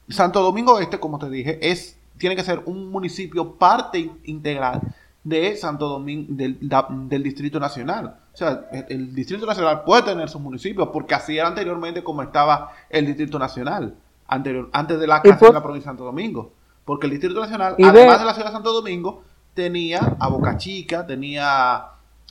[0.07, 4.81] Santo Domingo Este, como te dije, es tiene que ser un municipio parte integral
[5.23, 8.17] de Santo Domingo, del, del, Distrito Nacional.
[8.33, 12.21] O sea, el, el, Distrito Nacional puede tener sus municipios, porque así era anteriormente como
[12.21, 13.95] estaba el Distrito Nacional
[14.29, 16.51] anterior, antes de la creación de la provincia de Santo Domingo.
[16.85, 18.25] Porque el Distrito Nacional, además de...
[18.25, 21.83] la ciudad de Santo Domingo, tenía a Boca Chica, tenía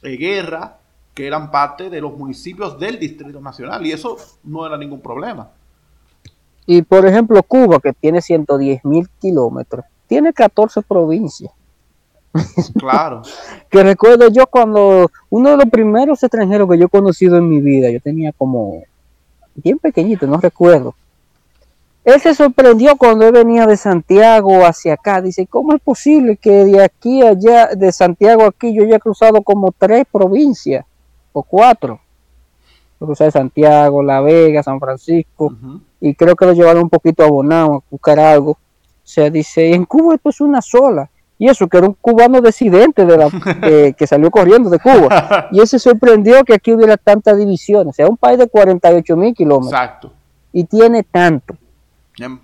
[0.02, 0.78] eh, Guerra,
[1.14, 3.84] que eran parte de los municipios del Distrito Nacional.
[3.84, 5.50] Y eso no era ningún problema.
[6.66, 11.52] Y por ejemplo, Cuba, que tiene 110 mil kilómetros, tiene 14 provincias.
[12.78, 13.22] Claro.
[13.70, 17.60] que recuerdo yo cuando uno de los primeros extranjeros que yo he conocido en mi
[17.60, 18.82] vida, yo tenía como
[19.54, 20.94] bien pequeñito, no recuerdo
[22.08, 25.20] él se sorprendió cuando él venía de Santiago hacia acá.
[25.20, 29.74] Dice, ¿cómo es posible que de aquí allá, de Santiago aquí, yo haya cruzado como
[29.76, 30.86] tres provincias
[31.34, 32.00] o cuatro?
[32.98, 35.54] Cruzar Santiago, La Vega, San Francisco,
[36.00, 38.52] y creo que lo llevaron un poquito abonado a buscar algo.
[38.52, 38.56] O
[39.04, 41.10] sea, dice, en Cuba esto es una sola.
[41.36, 45.48] Y eso, que era un cubano decidente de la, que salió corriendo de Cuba.
[45.52, 47.90] Y él se sorprendió que aquí hubiera tantas divisiones.
[47.90, 49.72] O sea, un país de 48 mil kilómetros.
[49.72, 50.12] Exacto.
[50.54, 51.54] Y tiene tanto.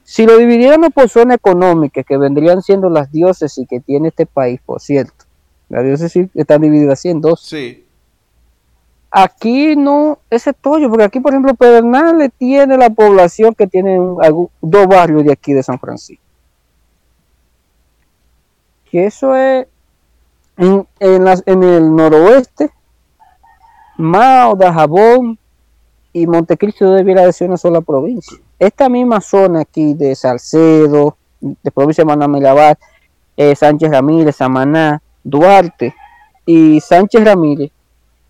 [0.04, 4.60] Si lo dividiéramos por zona económica, que vendrían siendo las diócesis que tiene este país,
[4.64, 5.24] por cierto,
[5.68, 7.40] las diócesis están divididas en dos.
[7.40, 7.84] Sí.
[9.10, 13.96] Aquí no, ese tollo, porque aquí, por ejemplo, Pedernales tiene la población que tiene
[14.60, 16.22] dos barrios de aquí de San Francisco.
[18.90, 19.66] Que eso es
[20.56, 22.70] en, en el noroeste,
[23.96, 25.38] Mao, Dajabón
[26.12, 32.02] y Montecristo debiera ser una sola provincia esta misma zona aquí de Salcedo, de provincia
[32.02, 32.78] de Manamelabar,
[33.36, 35.94] eh, Sánchez Ramírez, Samaná, Duarte
[36.46, 37.70] y Sánchez Ramírez,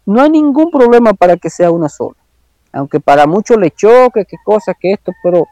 [0.07, 2.17] no hay ningún problema para que sea una sola.
[2.73, 5.47] Aunque para muchos le choque, qué cosa, que esto, pero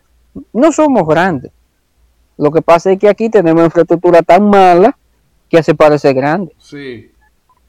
[0.52, 1.52] no somos grandes.
[2.36, 4.96] Lo que pasa es que aquí tenemos infraestructura tan mala
[5.48, 6.52] que hace parecer grande.
[6.58, 7.10] Sí.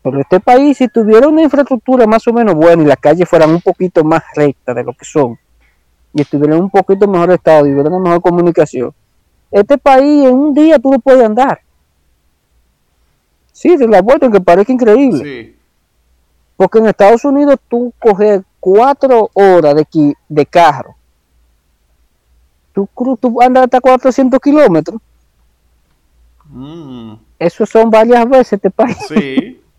[0.02, 3.52] Pero este país, si tuviera una infraestructura más o menos buena y las calles fueran
[3.52, 5.38] un poquito más rectas de lo que son,
[6.13, 8.93] y estuvieran en un poquito mejor estado y hubieran una mejor comunicación,
[9.52, 11.60] este país en un día tú no puedes andar.
[13.52, 15.23] Sí, de la vuelta, que parece increíble.
[15.23, 15.56] Sí.
[16.56, 20.95] Porque en Estados Unidos tú coges cuatro horas de, de carro
[22.73, 24.99] tú, tú andas hasta 400 kilómetros.
[26.45, 28.97] Mm, Eso son varias veces este país.
[29.08, 29.60] sí.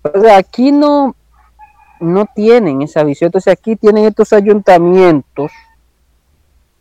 [0.00, 1.14] O sea, aquí no,
[2.00, 3.28] no tienen esa visión.
[3.28, 5.52] Entonces aquí tienen estos ayuntamientos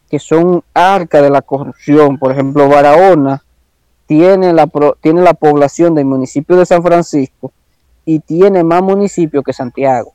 [0.09, 2.17] que son arca de la corrupción.
[2.17, 3.43] Por ejemplo, Barahona
[4.05, 4.69] tiene la,
[5.01, 7.51] tiene la población del municipio de San Francisco
[8.05, 10.13] y tiene más municipios que Santiago.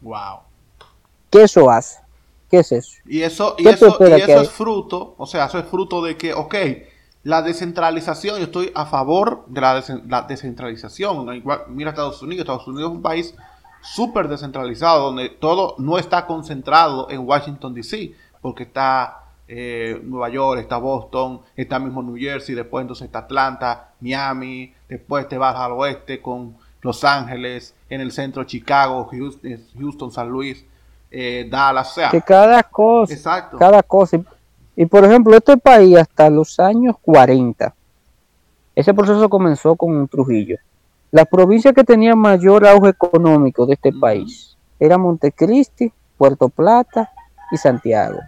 [0.00, 0.40] wow.
[1.30, 2.00] ¿Qué eso hace?
[2.50, 2.96] ¿Qué es eso?
[3.06, 6.16] Y eso, y ¿Qué tú eso, y es fruto, o sea, eso es fruto de
[6.16, 6.54] que, ok,
[7.22, 11.32] la descentralización, yo estoy a favor de la, la descentralización.
[11.36, 13.34] Igual, mira Estados Unidos, Estados Unidos es un país
[13.82, 20.60] súper descentralizado, donde todo no está concentrado en Washington, D.C., porque está eh, Nueva York,
[20.60, 25.72] está Boston, está mismo New Jersey, después entonces está Atlanta, Miami, después te vas al
[25.72, 30.64] oeste con Los Ángeles, en el centro Chicago, Houston, Houston San Luis,
[31.10, 33.58] eh, Dallas, o sea, Que cada cosa, exacto.
[33.58, 34.18] cada cosa.
[34.18, 34.24] Y,
[34.76, 37.74] y, por ejemplo, este país hasta los años 40,
[38.76, 40.56] ese proceso comenzó con Trujillo.
[41.10, 47.10] La provincia que tenía mayor auge económico de este país era Montecristi, Puerto Plata
[47.50, 48.20] y Santiago.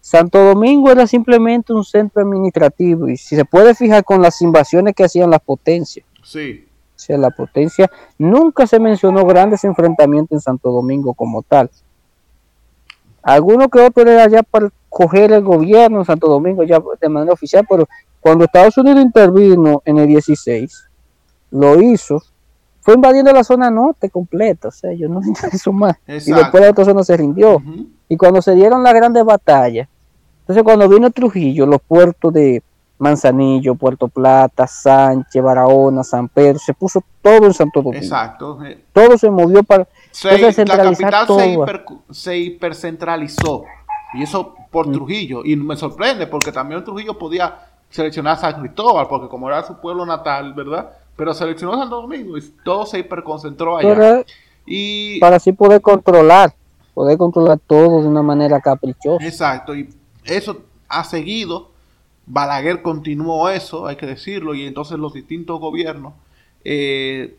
[0.00, 4.94] Santo Domingo era simplemente un centro administrativo y si se puede fijar con las invasiones
[4.94, 10.40] que hacían las potencias, Sí, o sea, la potencia, nunca se mencionó grandes enfrentamientos en
[10.40, 11.70] Santo Domingo como tal.
[13.22, 17.32] Algunos que otros era ya para coger el gobierno en Santo Domingo ya de manera
[17.32, 17.88] oficial, pero
[18.20, 20.90] cuando Estados Unidos intervino en el 16,
[21.52, 22.20] lo hizo,
[22.80, 25.94] fue invadiendo la zona norte completa, o sea, yo no me interesó más.
[26.08, 27.62] Y después la otra zona se rindió.
[28.08, 29.88] Y cuando se dieron las grandes batallas,
[30.40, 32.62] entonces cuando vino Trujillo, los puertos de
[32.98, 38.02] Manzanillo, Puerto Plata, Sánchez, Barahona, San Pedro, se puso todo en Santo Domingo.
[38.04, 38.58] Exacto.
[38.92, 39.86] Todo se movió para...
[40.10, 43.64] se- Entonces, la capital se, hiper- se hipercentralizó.
[44.14, 44.92] Y eso por Mm.
[44.92, 45.44] Trujillo.
[45.44, 50.04] Y me sorprende porque también Trujillo podía seleccionar San Cristóbal, porque como era su pueblo
[50.06, 50.90] natal, ¿verdad?
[51.16, 53.94] Pero seleccionó Santo Domingo y todo se hiperconcentró allá.
[53.94, 54.24] para,
[54.66, 56.54] y para así poder controlar,
[56.94, 59.24] poder controlar todo de una manera caprichosa.
[59.24, 59.88] Exacto, y
[60.24, 61.70] eso ha seguido.
[62.24, 66.14] Balaguer continuó eso, hay que decirlo, y entonces los distintos gobiernos,
[66.64, 67.36] eh,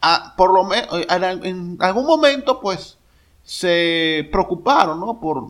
[0.00, 2.98] a- por lo menos, en, en algún momento, pues,
[3.42, 5.18] se preocuparon, ¿no?
[5.18, 5.44] Por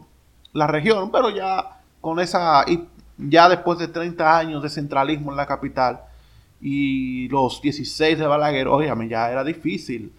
[0.53, 2.85] la región, pero ya con esa, y
[3.19, 6.01] ya después de 30 años de centralismo en la capital
[6.63, 10.13] y los 16 de Balaguer, óyame, ya era difícil.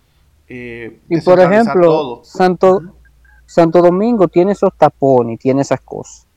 [0.50, 2.24] eh, Y por ejemplo, todo.
[2.26, 2.82] Santo,
[3.46, 6.28] Santo Domingo tiene esos tapones, tiene esas cosas.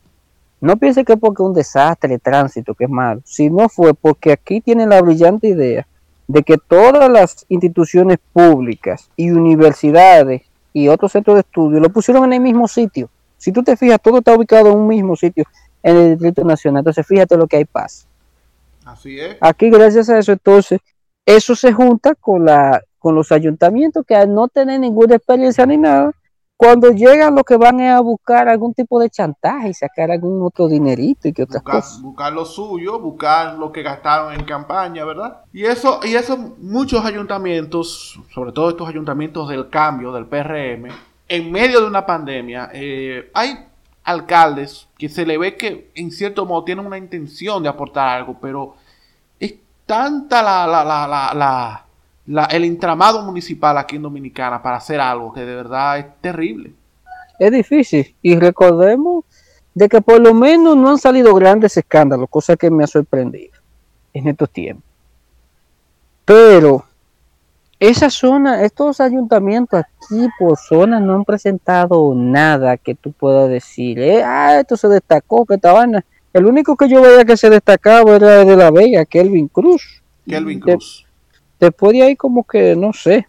[0.61, 3.21] No piense que es porque es un desastre de tránsito, que es malo.
[3.25, 5.87] Si no fue porque aquí tienen la brillante idea
[6.29, 10.43] de que todas las instituciones públicas y universidades
[10.73, 13.09] y otros centros de estudio lo pusieron en el mismo sitio.
[13.39, 15.45] Si tú te fijas, todo está ubicado en un mismo sitio
[15.83, 16.81] en el Distrito Nacional.
[16.81, 18.06] Entonces, fíjate lo que hay paz.
[18.97, 19.37] Así es.
[19.41, 20.81] Aquí, gracias a eso, entonces,
[21.25, 25.77] eso se junta con, la, con los ayuntamientos que al no tener ninguna experiencia ni
[25.77, 26.13] nada,
[26.57, 30.43] cuando llegan lo que van es a buscar algún tipo de chantaje y sacar algún
[30.43, 32.01] otro dinerito y que otras buscar, cosas.
[32.01, 35.43] buscar lo suyo, buscar lo que gastaron en campaña, ¿verdad?
[35.53, 40.89] Y eso, y eso muchos ayuntamientos, sobre todo estos ayuntamientos del cambio, del PRM,
[41.29, 43.67] en medio de una pandemia, eh, hay
[44.05, 48.39] alcaldes que se le ve que en cierto modo tienen una intención de aportar algo,
[48.41, 48.77] pero
[49.87, 51.85] tanta la, la, la, la,
[52.27, 56.75] la- el entramado municipal aquí en Dominicana para hacer algo que de verdad es terrible.
[57.39, 58.15] Es difícil.
[58.23, 59.25] Y recordemos
[59.75, 63.53] de que por lo menos no han salido grandes escándalos, cosa que me ha sorprendido
[64.13, 64.85] en estos tiempos.
[66.25, 66.85] Pero
[67.79, 73.99] esa zona, estos ayuntamientos aquí por zona no han presentado nada que tú puedas decir,
[74.01, 76.05] eh, ah, esto se destacó, que esta vaina.
[76.37, 80.03] El único que yo veía que se destacaba era el de la Vega, Kelvin Cruz.
[80.29, 81.07] Kelvin De- Cruz.
[81.59, 83.27] después de ahí como que no sé.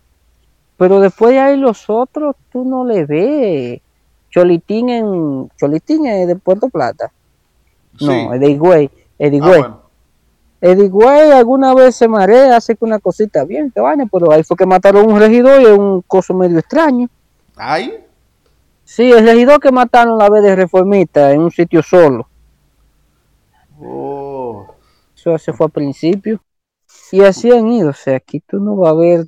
[0.76, 3.80] Pero después de ahí los otros tú no le ves.
[4.30, 7.10] Cholitín en Cholitín es de Puerto Plata.
[8.02, 8.90] No, es de Higüey.
[9.18, 9.82] Es de Ah, bueno.
[11.34, 14.66] Alguna vez se marea, hace que una cosita bien, que vaina, pero ahí fue que
[14.66, 17.08] mataron un regidor y es un coso medio extraño.
[17.56, 18.04] Ay,
[18.84, 22.28] Sí, el regidor que mataron la vez de reformista en un sitio solo.
[23.80, 24.68] Oh.
[25.16, 26.42] Eso se fue al principio.
[27.12, 27.90] Y así han ido.
[27.90, 29.26] O sea, aquí tú no vas a ver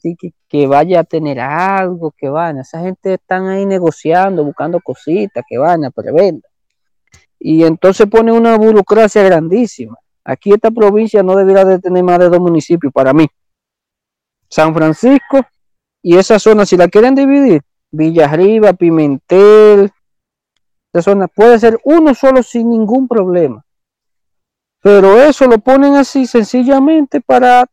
[0.47, 2.59] que, vaya a tener algo, que van.
[2.59, 6.47] Esa gente están ahí negociando, buscando cositas, que van a preventa.
[7.39, 9.97] Y entonces pone una burocracia grandísima.
[10.23, 13.27] Aquí esta provincia no debería de tener más de dos municipios para mí.
[14.49, 15.41] San Francisco
[16.01, 19.91] y esa zona, si la quieren dividir, Villa Arriba, Pimentel,
[21.35, 23.63] puede ser uno solo sin ningún problema.
[24.81, 27.65] Pero eso lo ponen así sencillamente para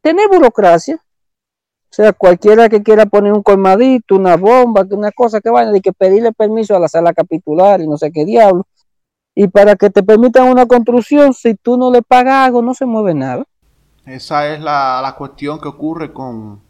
[0.00, 0.96] tener burocracia.
[0.96, 5.80] O sea, cualquiera que quiera poner un colmadito, una bomba, una cosa que vaya, de
[5.80, 8.66] que pedirle permiso a la sala capitular y no sé qué diablo.
[9.34, 12.86] Y para que te permitan una construcción, si tú no le pagas algo, no se
[12.86, 13.44] mueve nada.
[14.06, 16.60] Esa es la, la cuestión que ocurre con,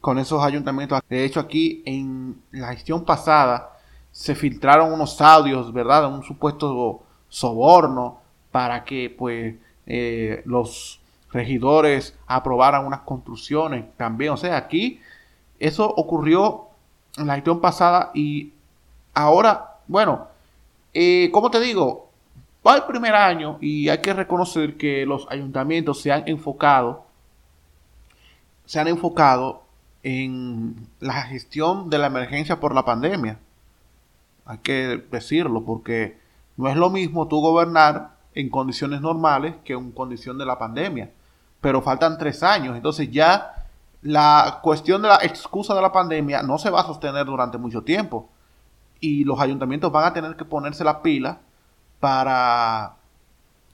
[0.00, 1.00] con esos ayuntamientos.
[1.08, 3.72] De hecho, aquí en la gestión pasada
[4.10, 6.12] se filtraron unos audios, ¿verdad?
[6.12, 8.21] Un supuesto soborno
[8.52, 11.00] para que pues eh, los
[11.32, 14.32] regidores aprobaran unas construcciones también.
[14.32, 15.00] O sea, aquí
[15.58, 16.68] eso ocurrió
[17.16, 18.52] en la gestión pasada y
[19.14, 20.28] ahora, bueno,
[20.94, 22.10] eh, como te digo,
[22.66, 27.04] va el primer año y hay que reconocer que los ayuntamientos se han enfocado,
[28.66, 29.62] se han enfocado
[30.02, 33.38] en la gestión de la emergencia por la pandemia.
[34.44, 36.18] Hay que decirlo porque
[36.56, 41.10] no es lo mismo tú gobernar en condiciones normales que en condición de la pandemia.
[41.60, 43.54] Pero faltan tres años, entonces ya
[44.02, 47.82] la cuestión de la excusa de la pandemia no se va a sostener durante mucho
[47.82, 48.28] tiempo.
[49.00, 51.38] Y los ayuntamientos van a tener que ponerse la pila
[52.00, 52.94] para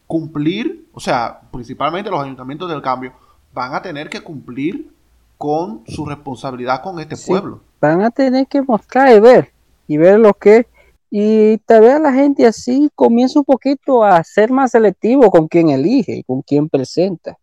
[0.07, 3.13] cumplir, o sea, principalmente los ayuntamientos del cambio,
[3.53, 4.91] van a tener que cumplir
[5.37, 7.61] con su responsabilidad con este pueblo.
[7.81, 9.53] Van a tener que mostrar y ver,
[9.87, 10.67] y ver lo que
[11.11, 15.71] y tal vez la gente así comienza un poquito a ser más selectivo con quien
[15.71, 17.39] elige y con quien presenta.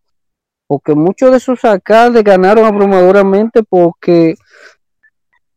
[0.68, 4.36] Porque muchos de sus alcaldes ganaron abrumadoramente porque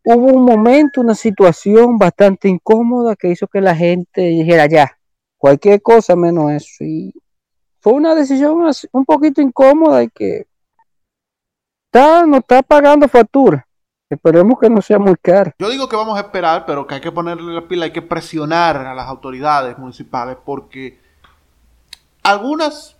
[0.04, 4.98] hubo un momento, una situación bastante incómoda que hizo que la gente dijera ya,
[5.36, 6.84] cualquier cosa menos eso.
[6.84, 7.12] Y
[7.80, 8.58] fue una decisión
[8.92, 10.46] un poquito incómoda y que
[11.86, 13.67] está, no está pagando factura.
[14.10, 15.52] Esperemos que no sea muy caro.
[15.58, 18.00] Yo digo que vamos a esperar, pero que hay que ponerle la pila, hay que
[18.00, 20.98] presionar a las autoridades municipales porque
[22.22, 22.96] algunas,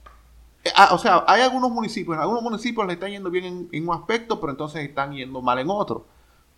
[0.65, 3.89] eh, ah, o sea, hay algunos municipios, en algunos municipios le están yendo bien en,
[3.89, 6.07] un aspecto, pero entonces están yendo mal en otro.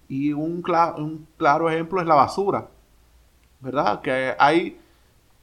[0.09, 0.64] Y un,
[0.96, 2.68] un claro ejemplo es la basura,
[3.61, 4.01] ¿verdad?
[4.01, 4.80] Que hay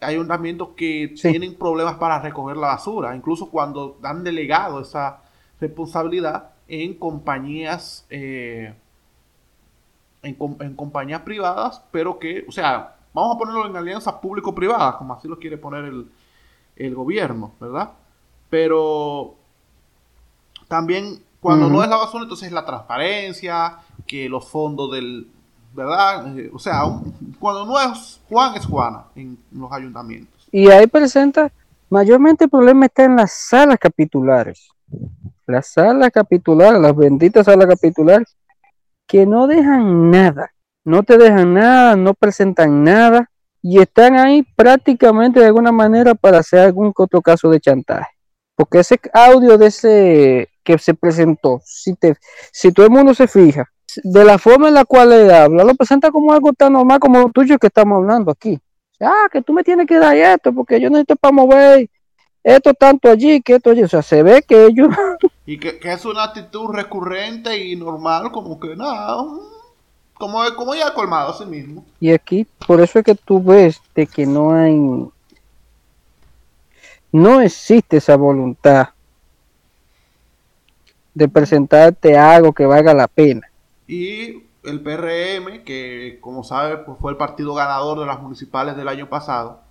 [0.01, 5.21] ayuntamientos que tienen problemas para recoger la basura, incluso cuando han delegado esa
[5.61, 8.75] responsabilidad en compañías eh,
[10.23, 15.27] en, compañías privadas, pero que, o sea, vamos a ponerlo en alianzas público-privadas, como así
[15.27, 15.85] lo quiere poner
[16.75, 17.91] el, gobierno, ¿verdad?
[18.49, 19.35] Pero
[20.67, 25.27] también cuando no es la basura, entonces es la transparencia, que los fondos del,
[25.73, 26.37] ¿verdad?
[26.37, 26.81] Eh, o sea,
[27.39, 30.47] cuando no es Juan, es Juana en los ayuntamientos.
[30.51, 31.51] Y ahí presenta,
[31.89, 34.69] mayormente el problema está en las salas capitulares.
[35.45, 38.35] Las salas capitulares, las benditas salas capitulares,
[39.07, 40.51] que no dejan nada,
[40.83, 43.29] no te dejan nada, no presentan nada
[43.61, 48.09] y están ahí prácticamente de alguna manera para hacer algún otro caso de chantaje.
[48.55, 52.15] Porque ese audio de ese que se presentó, si, te,
[52.51, 53.69] si todo el mundo se fija,
[54.03, 57.19] de la forma en la cual le habla, lo presenta como algo tan normal como
[57.19, 58.59] lo tuyo que estamos hablando aquí.
[58.99, 61.89] Ah, que tú me tienes que dar esto porque yo necesito para mover
[62.43, 63.83] esto tanto allí, que esto allí.
[63.83, 64.89] O sea, se ve que ellos
[65.47, 69.23] Y que, es una actitud recurrente y normal, como que nada,
[70.13, 71.85] como, como ya colmado a sí mismo.
[72.01, 74.77] Y aquí, por eso es que tú ves de que no hay,
[77.13, 78.89] no existe esa voluntad
[81.13, 83.49] de presentarte algo que valga la pena.
[83.87, 88.89] Y el PRM, que como sabe pues fue el partido ganador de las municipales del
[88.89, 89.61] año pasado,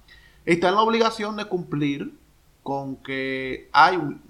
[0.46, 2.14] está en la obligación de cumplir
[2.62, 4.22] con que hay un,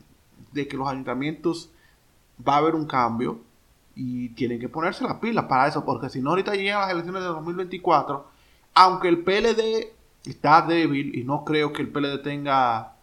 [0.56, 1.70] de que los ayuntamientos
[2.46, 3.40] va a haber un cambio
[3.94, 7.22] y tienen que ponerse las pilas para eso, porque si no ahorita llegan las elecciones
[7.22, 8.26] de 2024,
[8.74, 9.92] aunque el PLD
[10.24, 12.94] está débil y no creo que el PLD tenga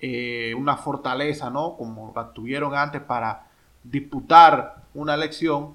[0.00, 1.76] eh, una fortaleza, ¿no?
[1.76, 3.46] Como la tuvieron antes para
[3.82, 5.74] disputar una elección,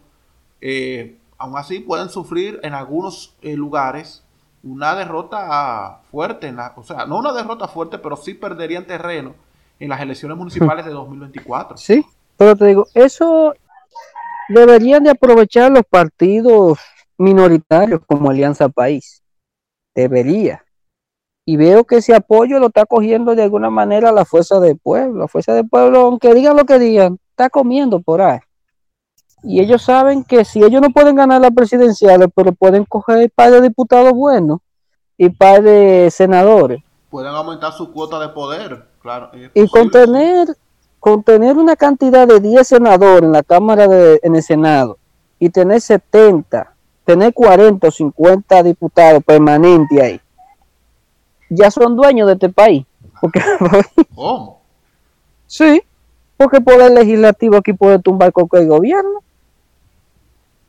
[0.62, 4.24] eh, aún así pueden sufrir en algunos eh, lugares
[4.62, 9.34] una derrota fuerte, o sea, no una derrota fuerte, pero sí perderían terreno
[9.80, 11.78] en las elecciones municipales de 2024.
[11.78, 12.06] Sí,
[12.38, 13.54] pero te digo, eso
[14.50, 16.80] deberían de aprovechar los partidos
[17.18, 19.24] minoritarios como Alianza País.
[19.96, 20.64] Debería.
[21.46, 25.22] Y veo que ese apoyo lo está cogiendo de alguna manera la fuerza del pueblo.
[25.22, 28.40] La fuerza del pueblo, aunque digan lo que digan, está comiendo por ahí.
[29.42, 33.52] Y ellos saben que si ellos no pueden ganar las presidenciales, pero pueden coger par
[33.52, 34.60] de diputados buenos
[35.18, 36.84] y par de senadores.
[37.10, 38.89] Pueden aumentar su cuota de poder
[39.54, 40.56] y contener,
[41.00, 44.98] contener una cantidad de 10 senadores en la Cámara de, en el Senado
[45.40, 46.76] y tener 70
[47.10, 50.22] tener 40 o 50 diputados permanentes ahí,
[51.50, 52.86] ya son dueños de este país.
[53.20, 53.42] Porque,
[54.16, 54.62] ¿Cómo?
[55.48, 55.82] sí,
[56.38, 59.24] porque el poder legislativo aquí puede tumbar cualquier gobierno.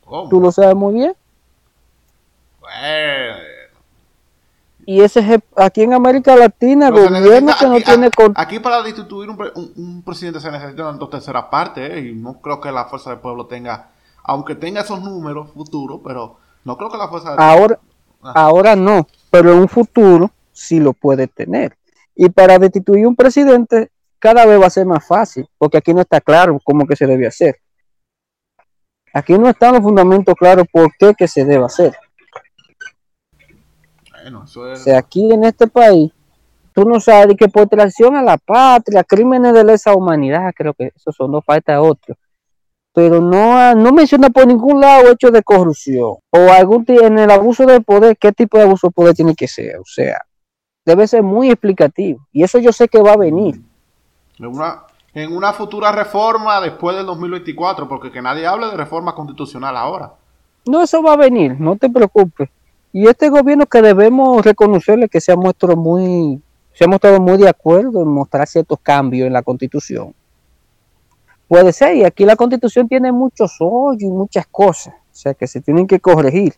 [0.03, 0.29] ¿Cómo?
[0.29, 1.13] Tú lo sabes muy bien.
[2.59, 3.50] Bueno.
[4.91, 8.11] Y ese es el- aquí en América Latina, se gobierno que no aquí, tiene a-
[8.11, 11.99] con- aquí para destituir un, pre- un- un presidente se necesitan dos terceras partes ¿eh?
[12.09, 13.91] y no creo que la fuerza del pueblo tenga,
[14.23, 17.79] aunque tenga esos números futuros, pero no creo que la fuerza del ahora,
[18.21, 18.33] Ah.
[18.35, 21.77] ahora no, pero en un futuro sí lo puede tener.
[22.15, 23.89] Y para destituir un presidente
[24.19, 27.07] cada vez va a ser más fácil, porque aquí no está claro cómo que se
[27.07, 27.55] debe hacer.
[29.13, 31.95] Aquí no están los fundamentos claros por qué que se debe hacer.
[34.21, 36.11] Bueno, eso O sea, aquí en este país,
[36.73, 40.91] tú no sabes que por traición a la patria, crímenes de lesa humanidad, creo que
[40.95, 42.17] esos son dos falta otros.
[42.93, 47.65] Pero no, no menciona por ningún lado hechos de corrupción o algún en el abuso
[47.65, 49.77] de poder, qué tipo de abuso de poder tiene que ser.
[49.77, 50.21] O sea,
[50.85, 52.27] debe ser muy explicativo.
[52.33, 53.61] Y eso yo sé que va a venir.
[54.37, 59.15] en una, en una futura reforma después del 2024, porque que nadie hable de reforma
[59.15, 60.13] constitucional ahora.
[60.65, 62.49] No, eso va a venir, no te preocupes.
[62.93, 66.41] Y este gobierno que debemos reconocerle que se ha mostrado muy,
[66.73, 70.13] se ha mostrado muy de acuerdo en mostrar ciertos cambios en la constitución.
[71.47, 75.47] Puede ser, y aquí la constitución tiene muchos hoyos y muchas cosas, o sea que
[75.47, 76.53] se tienen que corregir.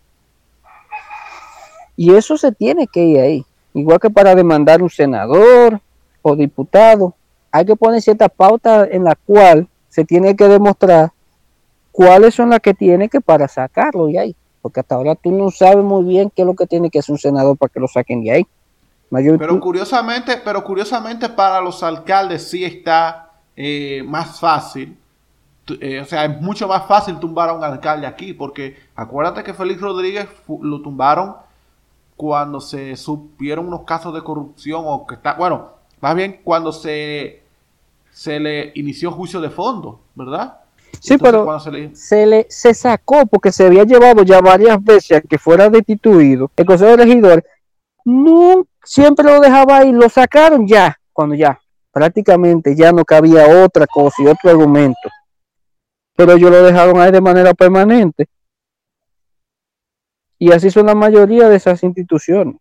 [1.96, 3.46] Y eso se tiene que ir ahí.
[3.74, 5.80] Igual que para demandar un senador
[6.22, 7.16] o diputado,
[7.52, 11.12] hay que poner cierta pauta en la cual se tiene que demostrar
[11.92, 14.36] cuáles son las que tiene que para sacarlo de ahí.
[14.64, 17.14] Porque hasta ahora tú no sabes muy bien qué es lo que tiene que hacer
[17.14, 18.48] un senador para que lo saquen de ahí.
[19.12, 24.98] Mayor, Pero tú- curiosamente, pero curiosamente para los alcaldes sí está eh, más fácil.
[25.80, 29.54] Eh, o sea, es mucho más fácil tumbar a un alcalde aquí, porque acuérdate que
[29.54, 30.28] Félix Rodríguez
[30.62, 31.36] lo tumbaron
[32.18, 35.70] cuando se supieron unos casos de corrupción o que está, bueno,
[36.02, 37.44] más bien cuando se
[38.12, 40.60] se le inició juicio de fondo, ¿verdad?
[41.04, 45.18] Sí, pero- se le- se le se sacó porque se había llevado ya varias veces
[45.18, 47.44] a que fuera destituido el Consejo de Regidores.
[48.06, 51.60] No, siempre lo dejaba ahí, lo sacaron ya, cuando ya
[51.92, 55.10] prácticamente ya no cabía otra cosa y otro argumento.
[56.16, 58.28] Pero ellos lo dejaron ahí de manera permanente.
[60.40, 62.56] Y así son la mayoría de esas instituciones.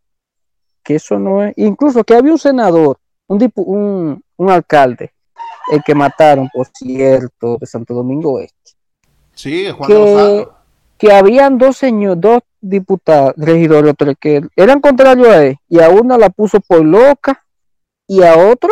[0.83, 1.53] Que eso no es.
[1.57, 5.13] Incluso que había un senador, un, dipu- un, un alcalde,
[5.71, 8.73] el que mataron, por cierto, de Santo Domingo Este
[9.35, 10.55] Sí, Juan que, Santos.
[10.99, 15.89] que habían dos señores, dos diputados, regidores, otros que eran contrarios a él, y a
[15.89, 17.45] una la puso por loca,
[18.07, 18.71] y a otro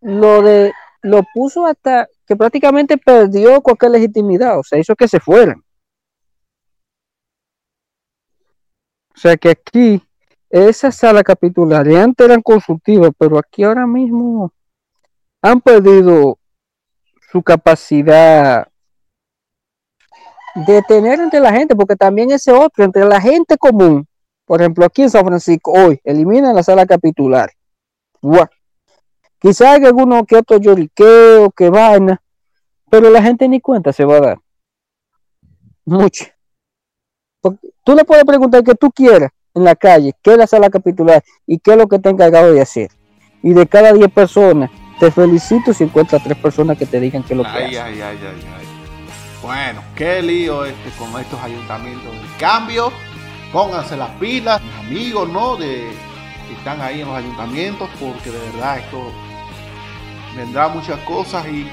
[0.00, 5.20] lo de lo puso hasta que prácticamente perdió cualquier legitimidad, o sea, hizo que se
[5.20, 5.62] fueran.
[9.14, 10.02] O sea que aquí,
[10.50, 14.52] esa sala capitular, y antes eran consultivas, pero aquí ahora mismo
[15.50, 16.38] han perdido
[17.32, 18.68] su capacidad
[20.54, 24.06] de tener entre la gente, porque también ese otro, entre la gente común,
[24.44, 27.50] por ejemplo, aquí en San Francisco, hoy, eliminan la sala capitular.
[28.22, 28.46] Guau.
[29.38, 32.22] Quizás hay alguno que otro lloriqueo, que vaina,
[32.90, 34.38] pero la gente ni cuenta se va a dar.
[35.84, 36.24] Mucho.
[37.84, 41.22] Tú le puedes preguntar que tú quieras en la calle, qué es la sala capitular
[41.46, 42.90] y qué es lo que está encargado de hacer.
[43.42, 47.34] Y de cada 10 personas, te felicito si encuentras tres personas que te digan qué
[47.34, 48.18] es lo que Ay, ay, ay, ay,
[48.58, 48.66] ay.
[49.42, 52.92] Bueno, qué lío este con estos ayuntamientos del cambio.
[53.52, 55.56] Pónganse las pilas, mis amigos, ¿no?
[55.56, 55.90] De
[56.48, 59.12] que están ahí en los ayuntamientos, porque de verdad esto
[60.34, 61.68] vendrá muchas cosas y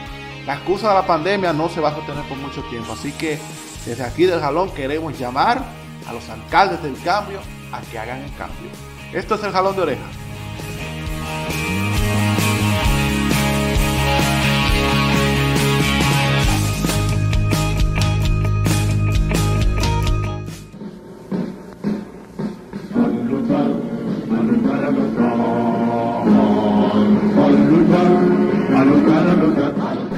[0.45, 2.93] la excusa de la pandemia no se va a sostener por mucho tiempo.
[2.93, 3.39] Así que
[3.85, 5.63] desde aquí del jalón queremos llamar
[6.05, 7.39] a los alcaldes del cambio
[7.71, 8.69] a que hagan el cambio.
[9.13, 10.03] Esto es el jalón de oreja.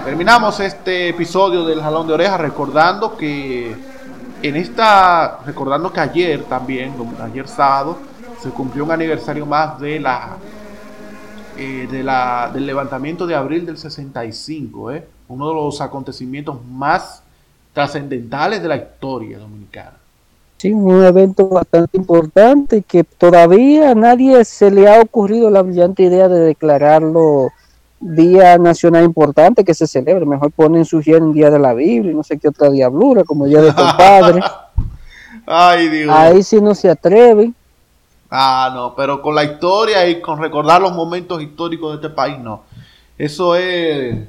[0.06, 3.76] Terminamos este episodio del Jalón de Orejas recordando que
[4.44, 6.94] en esta, recordando que ayer también,
[7.24, 7.98] ayer sábado,
[8.40, 10.38] se cumplió un aniversario más de la,
[11.58, 15.08] eh, de la del levantamiento de abril del 65, ¿eh?
[15.28, 17.24] uno de los acontecimientos más
[17.74, 19.98] trascendentales de la historia dominicana.
[20.58, 26.28] Sí, un evento bastante importante que todavía nadie se le ha ocurrido la brillante idea
[26.28, 27.50] de declararlo
[28.00, 30.26] día nacional importante que se celebre.
[30.26, 33.62] Mejor ponen sugieren día de la Biblia y no sé qué otra diablura, como día
[33.62, 34.42] de compadre.
[35.46, 36.16] Ay, Dios.
[36.16, 37.56] Ahí sí no se atreven.
[38.30, 42.40] Ah, no, pero con la historia y con recordar los momentos históricos de este país,
[42.40, 42.64] no.
[43.18, 44.28] Eso es.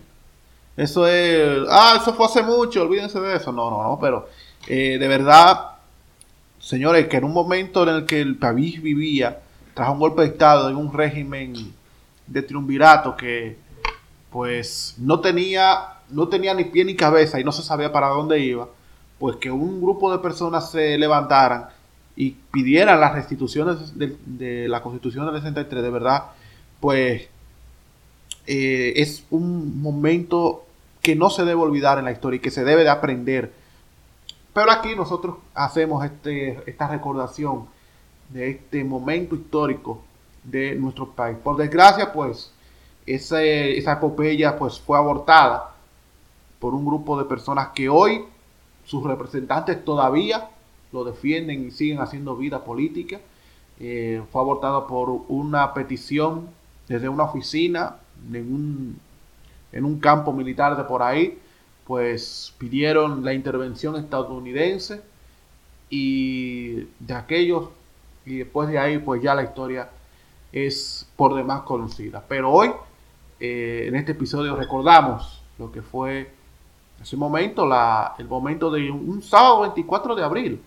[0.77, 1.67] Eso es.
[1.71, 3.51] Ah, eso fue hace mucho, olvídense de eso.
[3.51, 4.29] No, no, no, pero
[4.69, 5.71] eh, de verdad,
[6.61, 9.41] señores, que en un momento en el que el país vivía
[9.75, 11.55] tras un golpe de Estado en un régimen
[12.27, 13.57] de triunvirato que,
[14.31, 18.41] pues, no tenía, no tenía ni pie ni cabeza y no se sabía para dónde
[18.41, 18.69] iba,
[19.19, 21.69] pues que un grupo de personas se levantaran
[22.17, 26.25] y pidieran las restituciones de, la Constitución del 63, de verdad,
[26.81, 27.29] pues
[28.47, 30.65] eh, es un momento
[31.03, 33.53] que no se debe olvidar en la historia y que se debe de aprender.
[34.53, 37.67] Pero aquí nosotros hacemos este, esta recordación
[38.31, 40.03] de este momento histórico
[40.47, 41.37] de nuestro país.
[41.43, 42.53] Por desgracia, pues,
[43.07, 45.75] esa, epopeya pues, fue abortada
[46.59, 48.25] por un grupo de personas que hoy
[48.85, 50.49] sus representantes todavía
[50.93, 53.21] lo defienden y siguen haciendo vida política.
[53.79, 56.49] Eh, fue abortado por una petición
[56.89, 57.97] desde una oficina
[58.33, 59.01] en un,
[59.73, 61.39] en un campo militar de por ahí,
[61.87, 65.03] pues pidieron la intervención estadounidense
[65.91, 67.69] y de aquellos,
[68.25, 69.91] y después de ahí pues ya la historia
[70.57, 72.25] es por demás conocida.
[72.27, 72.71] Pero hoy,
[73.39, 76.31] eh, en este episodio, recordamos lo que fue
[77.01, 77.69] ese momento,
[78.19, 80.63] el momento de un sábado 24 de abril,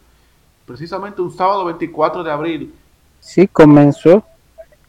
[0.68, 2.74] precisamente un sábado 24 de abril.
[3.20, 4.24] Sí, comenzó.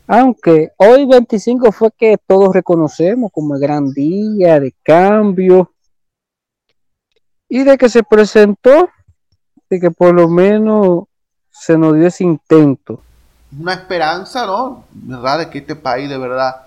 [0.07, 5.73] Aunque hoy 25 fue que todos reconocemos como el gran día de cambio
[7.49, 8.91] y de que se presentó,
[9.71, 11.05] de que por lo menos
[11.51, 13.01] se nos dio ese intento.
[13.59, 14.85] Una esperanza, ¿no?
[14.93, 15.41] ¿Verdad?
[15.41, 16.67] De que este país de verdad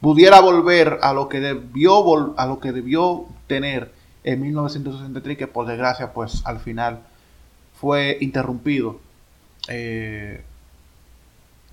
[0.00, 3.92] pudiera volver a lo que debió, a lo que debió tener
[4.24, 7.00] en 1963, que por desgracia, pues al final
[7.74, 9.00] fue interrumpido.
[9.68, 10.42] Eh,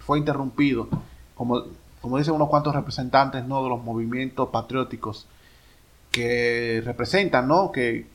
[0.09, 0.87] fue interrumpido,
[1.35, 1.65] como,
[2.01, 3.61] como dicen unos cuantos representantes ¿no?
[3.61, 5.27] de los movimientos patrióticos
[6.11, 7.71] que representan, ¿no?
[7.71, 8.07] que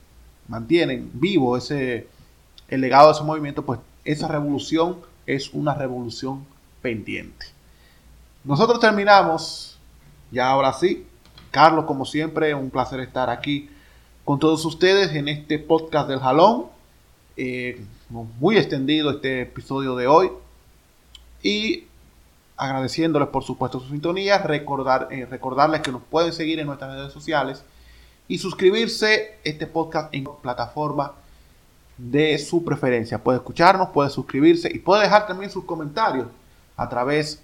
[0.48, 2.08] mantienen vivo ese,
[2.66, 4.96] el legado de ese movimiento, pues esa revolución
[5.26, 6.46] es una revolución
[6.82, 7.46] pendiente.
[8.44, 9.78] Nosotros terminamos,
[10.30, 11.06] ya ahora sí,
[11.50, 13.70] Carlos, como siempre, un placer estar aquí
[14.24, 16.66] con todos ustedes en este podcast del Jalón.
[17.36, 20.30] Eh, muy extendido este episodio de hoy.
[21.42, 21.84] Y
[22.56, 27.12] agradeciéndoles por supuesto su sintonía, recordar, eh, recordarles que nos pueden seguir en nuestras redes
[27.12, 27.62] sociales
[28.28, 31.14] y suscribirse este podcast en plataforma
[31.96, 33.22] de su preferencia.
[33.22, 36.26] Puede escucharnos, puede suscribirse y puede dejar también sus comentarios
[36.76, 37.42] a través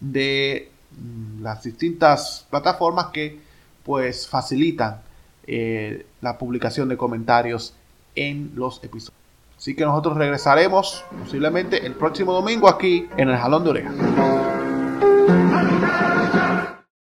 [0.00, 3.40] de mm, las distintas plataformas que
[3.84, 5.02] pues facilitan
[5.46, 7.74] eh, la publicación de comentarios
[8.14, 9.20] en los episodios.
[9.56, 14.53] Así que nosotros regresaremos posiblemente el próximo domingo aquí en el Jalón de Oreja.